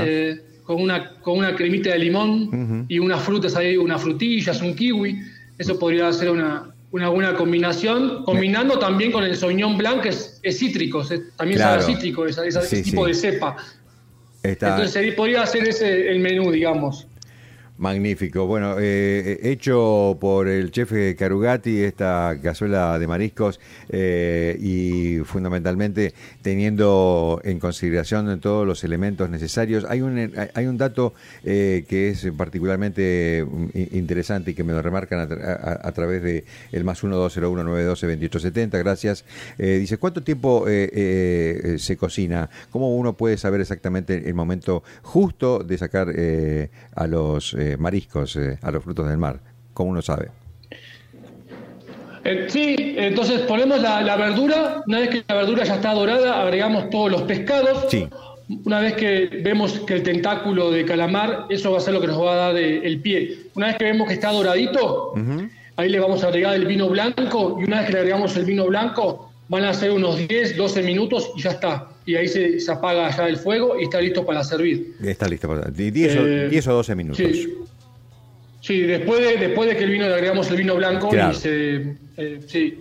eh, 0.00 0.40
con, 0.64 0.80
una, 0.80 1.10
con 1.20 1.36
una 1.36 1.54
cremita 1.54 1.90
de 1.90 1.98
limón 1.98 2.86
y 2.88 2.98
unas 2.98 3.22
frutas 3.22 3.56
ahí, 3.56 3.76
unas 3.76 4.00
frutillas, 4.00 4.62
un 4.62 4.74
kiwi. 4.74 5.20
Eso 5.58 5.78
podría 5.78 6.10
ser 6.14 6.30
una, 6.30 6.70
una 6.92 7.10
buena 7.10 7.34
combinación, 7.34 8.24
combinando 8.24 8.78
también 8.78 9.12
con 9.12 9.22
el 9.24 9.36
soñón 9.36 9.76
blanc, 9.76 10.00
que 10.00 10.08
es, 10.10 10.40
es 10.42 10.58
cítrico, 10.58 11.02
es- 11.02 11.36
también 11.36 11.58
Claro. 11.58 11.82
sabe 11.82 11.92
cítrico, 11.94 12.24
esa- 12.24 12.42
Sí, 12.62 12.76
ese 12.76 12.82
tipo 12.90 13.04
sí. 13.04 13.12
de 13.12 13.14
cepa. 13.18 13.56
Entonces 14.42 14.92
sería- 14.92 15.16
podría 15.16 15.46
ser 15.46 15.68
ese 15.68 16.08
el 16.10 16.18
menú, 16.20 16.50
digamos. 16.50 17.06
Magnífico. 17.78 18.46
Bueno, 18.46 18.76
eh, 18.78 19.40
hecho 19.42 20.16
por 20.20 20.46
el 20.46 20.70
chef 20.70 20.92
Carugati 21.18 21.80
esta 21.80 22.38
cazuela 22.42 22.98
de 22.98 23.06
mariscos 23.08 23.58
eh, 23.88 24.56
y 24.60 25.18
fundamentalmente 25.24 26.14
teniendo 26.42 27.40
en 27.44 27.58
consideración 27.58 28.38
todos 28.40 28.66
los 28.66 28.84
elementos 28.84 29.28
necesarios. 29.30 29.84
Hay 29.88 30.00
un, 30.00 30.32
hay 30.54 30.66
un 30.66 30.78
dato 30.78 31.14
eh, 31.44 31.84
que 31.88 32.10
es 32.10 32.26
particularmente 32.36 33.44
mm, 33.48 33.68
interesante 33.96 34.52
y 34.52 34.54
que 34.54 34.62
me 34.64 34.72
lo 34.74 34.80
remarcan 34.82 35.18
a, 35.20 35.28
tra- 35.28 35.42
a- 35.44 35.80
a 35.88 35.92
través 35.92 36.22
de 36.22 36.44
el 36.70 36.84
más 36.84 37.02
1-201-912-2870. 37.02 38.78
Gracias. 38.78 39.24
Eh, 39.58 39.78
dice, 39.78 39.96
¿cuánto 39.98 40.22
tiempo 40.22 40.68
eh, 40.68 40.88
eh, 40.92 41.76
se 41.78 41.96
cocina? 41.96 42.48
¿Cómo 42.70 42.94
uno 42.96 43.14
puede 43.16 43.36
saber 43.38 43.60
exactamente 43.60 44.28
el 44.28 44.34
momento 44.34 44.82
justo 45.02 45.60
de 45.60 45.78
sacar 45.78 46.12
eh, 46.14 46.70
a 46.94 47.06
los 47.06 47.56
eh, 47.72 47.76
mariscos, 47.76 48.36
eh, 48.36 48.58
a 48.62 48.70
los 48.70 48.82
frutos 48.82 49.08
del 49.08 49.18
mar? 49.18 49.40
¿Cómo 49.74 49.90
uno 49.90 50.02
sabe? 50.02 50.30
Eh, 52.24 52.46
sí, 52.48 52.94
entonces 52.96 53.40
ponemos 53.40 53.80
la, 53.80 54.00
la 54.02 54.16
verdura, 54.16 54.82
una 54.86 55.00
vez 55.00 55.08
que 55.10 55.24
la 55.26 55.34
verdura 55.34 55.64
ya 55.64 55.74
está 55.74 55.92
dorada, 55.92 56.42
agregamos 56.42 56.88
todos 56.90 57.10
los 57.10 57.22
pescados. 57.22 57.86
Sí. 57.88 58.08
Una 58.64 58.80
vez 58.80 58.94
que 58.94 59.26
vemos 59.42 59.80
que 59.80 59.94
el 59.94 60.02
tentáculo 60.02 60.70
de 60.70 60.84
calamar, 60.84 61.46
eso 61.48 61.72
va 61.72 61.78
a 61.78 61.80
ser 61.80 61.94
lo 61.94 62.00
que 62.00 62.06
nos 62.06 62.20
va 62.20 62.32
a 62.32 62.36
dar 62.36 62.56
eh, 62.56 62.80
el 62.84 63.00
pie. 63.00 63.38
Una 63.54 63.68
vez 63.68 63.76
que 63.76 63.84
vemos 63.84 64.08
que 64.08 64.14
está 64.14 64.30
doradito, 64.30 65.14
ahí 65.76 65.88
le 65.88 65.98
vamos 65.98 66.22
a 66.22 66.28
agregar 66.28 66.54
el 66.54 66.66
vino 66.66 66.88
blanco 66.88 67.56
y 67.60 67.64
una 67.64 67.78
vez 67.78 67.86
que 67.86 67.92
le 67.94 67.98
agregamos 68.00 68.36
el 68.36 68.44
vino 68.44 68.66
blanco, 68.66 69.32
van 69.48 69.64
a 69.64 69.74
ser 69.74 69.90
unos 69.90 70.16
10, 70.28 70.56
12 70.56 70.82
minutos 70.82 71.30
y 71.36 71.42
ya 71.42 71.50
está. 71.50 71.88
Y 72.04 72.16
ahí 72.16 72.26
se, 72.28 72.58
se 72.58 72.72
apaga 72.72 73.08
ya 73.16 73.28
el 73.28 73.36
fuego 73.36 73.78
y 73.78 73.84
está 73.84 74.00
listo 74.00 74.24
para 74.26 74.42
servir. 74.42 74.94
Está 75.04 75.28
listo. 75.28 75.46
para- 75.48 75.70
10 75.70 76.16
o, 76.16 76.26
Eh, 76.26 76.48
10 76.48 76.66
o 76.68 76.72
12 76.74 76.94
minutos. 76.96 77.18
Sí. 77.18 77.54
Sí, 78.60 78.80
después 78.82 79.20
de, 79.20 79.36
después 79.38 79.68
de 79.68 79.76
que 79.76 79.84
el 79.84 79.90
vino 79.90 80.06
le 80.08 80.14
agregamos 80.14 80.48
el 80.50 80.56
vino 80.56 80.76
blanco 80.76 81.08
Claro. 81.08 81.32
y 81.32 81.34
se. 81.34 81.96
eh, 82.16 82.40
sí. 82.46 82.78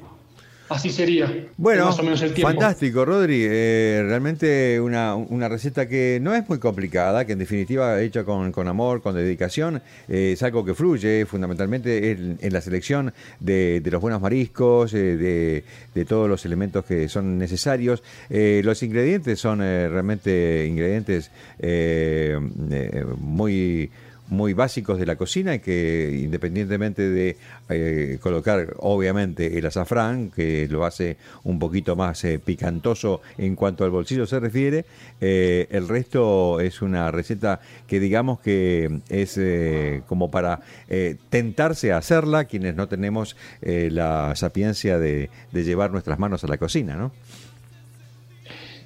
Así 0.72 0.90
sería. 0.90 1.48
Bueno, 1.58 1.86
más 1.86 2.00
o 2.00 2.04
menos 2.04 2.22
el 2.22 2.34
tiempo. 2.34 2.50
fantástico, 2.52 3.06
Rodri. 3.06 3.46
Eh, 3.48 4.04
realmente 4.08 4.80
una, 4.80 5.16
una 5.16 5.48
receta 5.48 5.88
que 5.88 6.20
no 6.22 6.34
es 6.34 6.48
muy 6.50 6.60
complicada, 6.60 7.26
que 7.26 7.34
en 7.34 7.40
definitiva 7.40 8.02
hecha 8.02 8.24
con, 8.24 8.52
con 8.52 8.68
amor, 8.68 9.02
con 9.02 9.16
dedicación, 9.16 9.82
eh, 10.08 10.32
es 10.34 10.44
algo 10.44 10.66
que 10.66 10.74
fluye 10.74 11.26
fundamentalmente 11.26 12.12
en, 12.12 12.38
en 12.42 12.54
la 12.54 12.62
selección 12.62 13.14
de, 13.40 13.82
de 13.82 13.92
los 13.92 14.02
buenos 14.02 14.22
mariscos, 14.22 14.94
eh, 14.94 15.18
de, 15.18 15.64
de 15.94 16.06
todos 16.06 16.30
los 16.30 16.46
elementos 16.46 16.86
que 16.86 17.08
son 17.10 17.38
necesarios. 17.38 18.04
Los 18.30 18.82
ingredientes 18.84 19.40
son 19.40 19.60
realmente 19.60 20.66
ingredientes 20.68 21.32
muy 23.18 23.90
muy 24.32 24.54
básicos 24.54 24.98
de 24.98 25.06
la 25.06 25.18
cocina 25.18 25.60
que 25.60 26.20
independientemente 26.24 27.10
de 27.10 27.38
eh, 27.70 28.18
colocar 28.22 28.76
obviamente 28.78 29.60
el 29.60 29.66
azafrán, 29.66 30.32
que 30.32 30.68
lo 30.70 30.86
hace 30.86 31.18
un 31.44 31.60
poquito 31.60 31.98
más 31.98 32.24
eh, 32.24 32.40
picantoso 32.40 33.22
en 33.38 33.56
cuanto 33.58 33.84
al 33.84 33.92
bolsillo 33.92 34.26
se 34.26 34.40
refiere, 34.40 34.86
eh, 35.20 35.68
el 35.70 35.88
resto 35.90 36.62
es 36.62 36.82
una 36.82 37.12
receta 37.12 37.60
que 37.88 38.00
digamos 38.00 38.40
que 38.40 39.02
es 39.10 39.38
eh, 39.38 40.02
como 40.08 40.32
para 40.32 40.62
tentarse 41.30 41.92
a 41.92 41.98
hacerla 41.98 42.46
quienes 42.46 42.76
no 42.76 42.88
tenemos 42.88 43.36
la 43.62 44.34
sapiencia 44.36 44.98
de, 44.98 45.30
de 45.52 45.64
llevar 45.64 45.92
nuestras 45.92 46.20
manos 46.20 46.44
a 46.44 46.48
la 46.48 46.58
cocina, 46.58 46.96
¿no? 46.96 47.12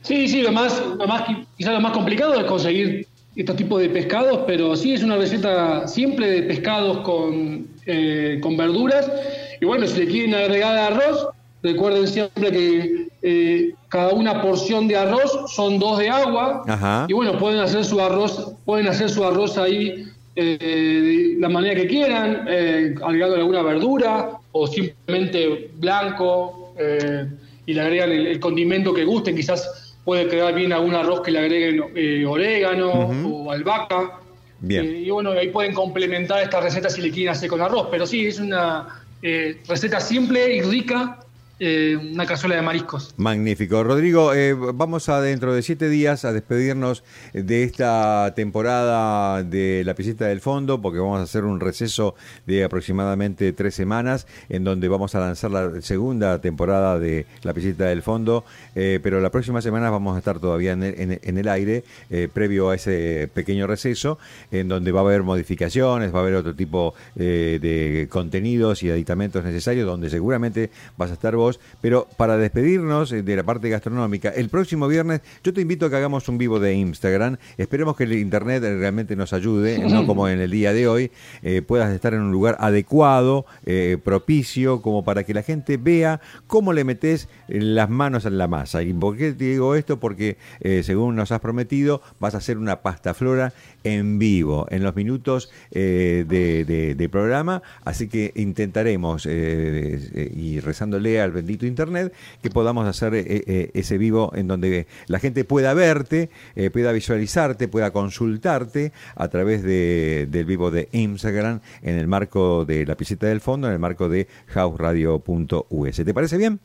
Sí, 0.01 0.27
sí, 0.27 0.41
lo 0.41 0.51
más, 0.51 0.83
lo 0.85 1.07
más, 1.07 1.23
quizás 1.57 1.73
lo 1.73 1.81
más 1.81 1.91
complicado 1.93 2.39
es 2.39 2.45
conseguir 2.45 3.07
estos 3.35 3.55
tipos 3.55 3.81
de 3.81 3.89
pescados, 3.89 4.41
pero 4.47 4.75
sí 4.75 4.93
es 4.93 5.03
una 5.03 5.17
receta 5.17 5.87
siempre 5.87 6.29
de 6.29 6.43
pescados 6.43 6.99
con, 6.99 7.67
eh, 7.85 8.39
con 8.41 8.55
verduras. 8.55 9.11
Y 9.59 9.65
bueno, 9.65 9.85
si 9.87 9.99
le 9.99 10.07
quieren 10.07 10.35
agregar 10.35 10.77
arroz, 10.77 11.27
recuerden 11.61 12.07
siempre 12.07 12.51
que 12.51 13.07
eh, 13.21 13.73
cada 13.89 14.13
una 14.13 14.41
porción 14.41 14.87
de 14.87 14.95
arroz 14.97 15.51
son 15.53 15.79
dos 15.79 15.99
de 15.99 16.09
agua. 16.09 16.63
Ajá. 16.67 17.05
Y 17.09 17.13
bueno, 17.13 17.37
pueden 17.37 17.59
hacer 17.59 17.83
su 17.83 17.99
arroz, 17.99 18.53
pueden 18.65 18.87
hacer 18.87 19.09
su 19.09 19.23
arroz 19.25 19.57
ahí 19.57 20.05
eh, 20.37 20.57
de 20.59 21.41
la 21.41 21.47
manera 21.47 21.75
que 21.75 21.87
quieran, 21.87 22.45
eh, 22.49 22.93
agregando 23.03 23.37
alguna 23.37 23.61
verdura 23.61 24.31
o 24.51 24.67
simplemente 24.67 25.71
blanco 25.77 26.73
eh, 26.77 27.25
y 27.65 27.73
le 27.73 27.81
agregan 27.81 28.11
el, 28.11 28.27
el 28.27 28.39
condimento 28.39 28.93
que 28.93 29.05
gusten, 29.05 29.35
quizás 29.35 29.84
puede 30.05 30.27
quedar 30.27 30.53
bien 30.53 30.71
algún 30.71 30.93
arroz 30.93 31.21
que 31.21 31.31
le 31.31 31.39
agreguen 31.39 31.83
eh, 31.95 32.25
orégano 32.25 32.91
o 32.91 33.51
albahaca. 33.51 34.19
Bien. 34.59 34.85
Eh, 34.85 34.99
y 34.99 35.09
bueno, 35.09 35.31
ahí 35.31 35.49
pueden 35.49 35.73
complementar 35.73 36.43
esta 36.43 36.61
receta 36.61 36.89
si 36.89 37.01
le 37.01 37.11
quieren 37.11 37.31
hacer 37.31 37.49
con 37.49 37.59
arroz. 37.59 37.87
Pero 37.91 38.05
sí, 38.05 38.27
es 38.27 38.39
una 38.39 39.03
eh, 39.21 39.59
receta 39.67 39.99
simple 39.99 40.55
y 40.55 40.61
rica, 40.61 41.19
eh, 41.59 41.95
una 42.13 42.25
cazuela 42.25 42.55
de 42.55 42.61
mariscos. 42.61 43.13
Magnífico. 43.17 43.83
Rodrigo, 43.83 44.33
eh, 44.33 44.53
vamos 44.53 45.07
a 45.09 45.21
dentro 45.21 45.53
de 45.53 45.61
siete 45.61 45.87
días 45.89 46.25
a 46.25 46.33
despedirnos 46.33 47.03
de 47.33 47.63
esta 47.63 48.33
temporada 48.35 49.41
de 49.43 49.83
La 49.85 49.93
Piscita 49.93 50.25
del 50.25 50.41
Fondo, 50.41 50.81
porque 50.81 50.99
vamos 50.99 51.19
a 51.19 51.23
hacer 51.23 51.45
un 51.45 51.59
receso 51.59 52.15
de 52.45 52.63
aproximadamente 52.63 53.53
tres 53.53 53.75
semanas, 53.75 54.27
en 54.49 54.63
donde 54.65 54.87
vamos 54.89 55.15
a 55.15 55.19
lanzar 55.19 55.51
la 55.51 55.81
segunda 55.81 56.41
temporada 56.41 56.99
de 56.99 57.25
La 57.43 57.53
Piscita 57.53 57.85
del 57.85 58.01
Fondo, 58.01 58.43
eh, 58.75 58.99
pero 59.01 59.21
la 59.21 59.29
próxima 59.31 59.61
semana 59.61 59.89
vamos 59.89 60.15
a 60.15 60.19
estar 60.19 60.39
todavía 60.39 60.73
en 60.73 60.83
el, 60.83 60.99
en- 60.99 61.19
en 61.23 61.37
el 61.37 61.47
aire, 61.47 61.83
eh, 62.09 62.27
previo 62.33 62.69
a 62.71 62.75
ese 62.75 63.29
pequeño 63.33 63.65
receso, 63.67 64.17
en 64.51 64.67
donde 64.67 64.91
va 64.91 64.99
a 64.99 65.03
haber 65.03 65.23
modificaciones, 65.23 66.13
va 66.13 66.19
a 66.19 66.21
haber 66.23 66.35
otro 66.35 66.53
tipo 66.53 66.93
de 67.15 68.07
contenidos 68.09 68.83
y 68.83 68.89
aditamentos 68.89 69.43
necesarios, 69.43 69.85
donde 69.87 70.09
seguramente 70.09 70.69
vas 70.97 71.11
a 71.11 71.13
estar 71.13 71.35
vos. 71.35 71.44
Pero 71.81 72.07
para 72.17 72.37
despedirnos 72.37 73.11
eh, 73.11 73.21
de 73.23 73.35
la 73.35 73.43
parte 73.43 73.69
gastronómica, 73.69 74.29
el 74.29 74.49
próximo 74.49 74.87
viernes 74.87 75.21
yo 75.43 75.53
te 75.53 75.61
invito 75.61 75.85
a 75.85 75.89
que 75.89 75.95
hagamos 75.95 76.27
un 76.29 76.37
vivo 76.37 76.59
de 76.59 76.73
Instagram. 76.73 77.37
Esperemos 77.57 77.95
que 77.95 78.03
el 78.03 78.13
internet 78.13 78.63
eh, 78.63 78.77
realmente 78.77 79.15
nos 79.15 79.33
ayude, 79.33 79.79
no 79.79 80.05
como 80.07 80.27
en 80.27 80.39
el 80.39 80.51
día 80.51 80.73
de 80.73 80.87
hoy, 80.87 81.11
eh, 81.43 81.61
puedas 81.61 81.93
estar 81.93 82.13
en 82.13 82.21
un 82.21 82.31
lugar 82.31 82.57
adecuado, 82.59 83.45
eh, 83.65 83.97
propicio, 84.03 84.81
como 84.81 85.03
para 85.03 85.23
que 85.23 85.33
la 85.33 85.43
gente 85.43 85.77
vea 85.77 86.21
cómo 86.47 86.73
le 86.73 86.83
metes 86.83 87.27
eh, 87.47 87.59
las 87.61 87.89
manos 87.89 88.25
en 88.25 88.37
la 88.37 88.47
masa. 88.47 88.83
¿Y 88.83 88.93
por 88.93 89.17
qué 89.17 89.33
te 89.33 89.45
digo 89.45 89.75
esto? 89.75 89.99
Porque 89.99 90.37
eh, 90.61 90.81
según 90.83 91.15
nos 91.15 91.31
has 91.31 91.39
prometido, 91.39 92.01
vas 92.19 92.33
a 92.35 92.37
hacer 92.37 92.57
una 92.57 92.81
pasta 92.81 93.13
flora 93.13 93.53
en 93.83 94.17
vivo, 94.19 94.65
en 94.69 94.83
los 94.83 94.95
minutos 94.95 95.49
eh, 95.71 96.25
de, 96.27 96.65
de- 96.65 96.95
de 96.95 97.09
programa. 97.09 97.61
Así 97.83 98.07
que 98.07 98.31
intentaremos, 98.35 99.25
eh, 99.25 99.99
eh, 100.13 100.31
y 100.35 100.59
rezándole 100.59 101.21
al 101.21 101.31
bendito 101.35 101.65
Internet, 101.67 102.11
que 102.41 102.49
podamos 102.49 102.87
hacer 102.87 103.13
eh, 103.13 103.23
eh, 103.27 103.71
ese 103.75 103.99
vivo 103.99 104.31
en 104.35 104.47
donde 104.47 104.87
la 105.07 105.19
gente 105.19 105.43
pueda 105.45 105.73
verte, 105.75 106.31
eh, 106.55 106.71
pueda 106.71 106.91
visualizarte, 106.91 107.67
pueda 107.67 107.91
consultarte 107.91 108.91
a 109.15 109.27
través 109.27 109.61
de- 109.61 110.27
del 110.31 110.45
vivo 110.45 110.71
de 110.71 110.89
Instagram 110.91 111.59
en 111.83 111.97
el 111.97 112.07
marco 112.07 112.65
de 112.65 112.85
la 112.85 112.95
piscita 112.95 113.27
del 113.27 113.41
fondo, 113.41 113.67
en 113.67 113.73
el 113.73 113.79
marco 113.79 114.09
de 114.09 114.27
houseradio.us. 114.47 115.95
¿Te 115.97 116.13
parece 116.13 116.37
bien? 116.37 116.59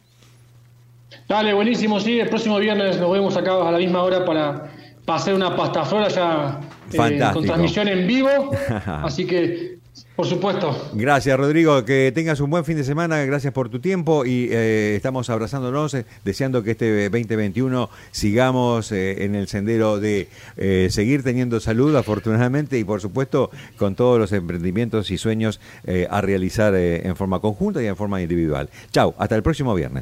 Dale, 1.29 1.53
buenísimo, 1.55 1.99
sí. 2.01 2.21
El 2.21 2.29
próximo 2.29 2.59
viernes 2.59 2.99
nos 3.01 3.11
vemos 3.13 3.37
acá 3.37 3.69
a 3.69 3.73
la 3.73 3.79
misma 3.79 4.03
hora 4.03 4.25
para, 4.25 4.71
para 5.05 5.19
hacer 5.19 5.35
una 5.35 5.57
pasta 5.57 5.85
flora 5.85 6.09
ya 6.09 6.61
eh, 6.93 7.21
con 7.33 7.45
transmisión 7.45 7.89
en 7.89 8.07
vivo. 8.07 8.29
Así 8.87 9.27
que, 9.27 9.80
por 10.21 10.29
supuesto. 10.29 10.91
Gracias, 10.93 11.39
Rodrigo. 11.39 11.83
Que 11.87 12.13
tengas 12.15 12.41
un 12.41 12.51
buen 12.51 12.67
fin 12.67 12.77
de 12.77 12.85
semana. 12.85 13.25
Gracias 13.25 13.55
por 13.55 13.71
tu 13.71 13.81
tiempo 13.81 14.27
y 14.27 14.49
eh, 14.51 14.95
estamos 14.95 15.31
abrazándonos, 15.31 15.95
eh, 15.95 16.05
deseando 16.27 16.63
que 16.63 16.73
este 16.73 17.09
2021 17.09 17.89
sigamos 18.11 18.93
eh, 18.93 19.25
en 19.25 19.35
el 19.35 19.49
sendero 19.49 19.99
de 19.99 20.29
eh, 20.59 20.89
seguir 20.91 21.23
teniendo 21.23 21.59
salud, 21.59 21.97
afortunadamente, 21.97 22.79
y 22.79 22.85
por 22.85 23.01
supuesto 23.01 23.51
con 23.79 23.95
todos 23.95 24.19
los 24.19 24.33
emprendimientos 24.33 25.11
y 25.11 25.17
sueños 25.17 25.59
a 26.11 26.21
realizar 26.21 26.75
en 26.75 27.17
forma 27.17 27.41
conjunta 27.41 27.83
y 27.83 27.87
en 27.87 27.97
forma 27.97 28.21
individual. 28.21 28.69
Chau, 28.93 29.15
hasta 29.17 29.37
el 29.37 29.43
próximo 29.43 29.75
viernes. 29.75 29.99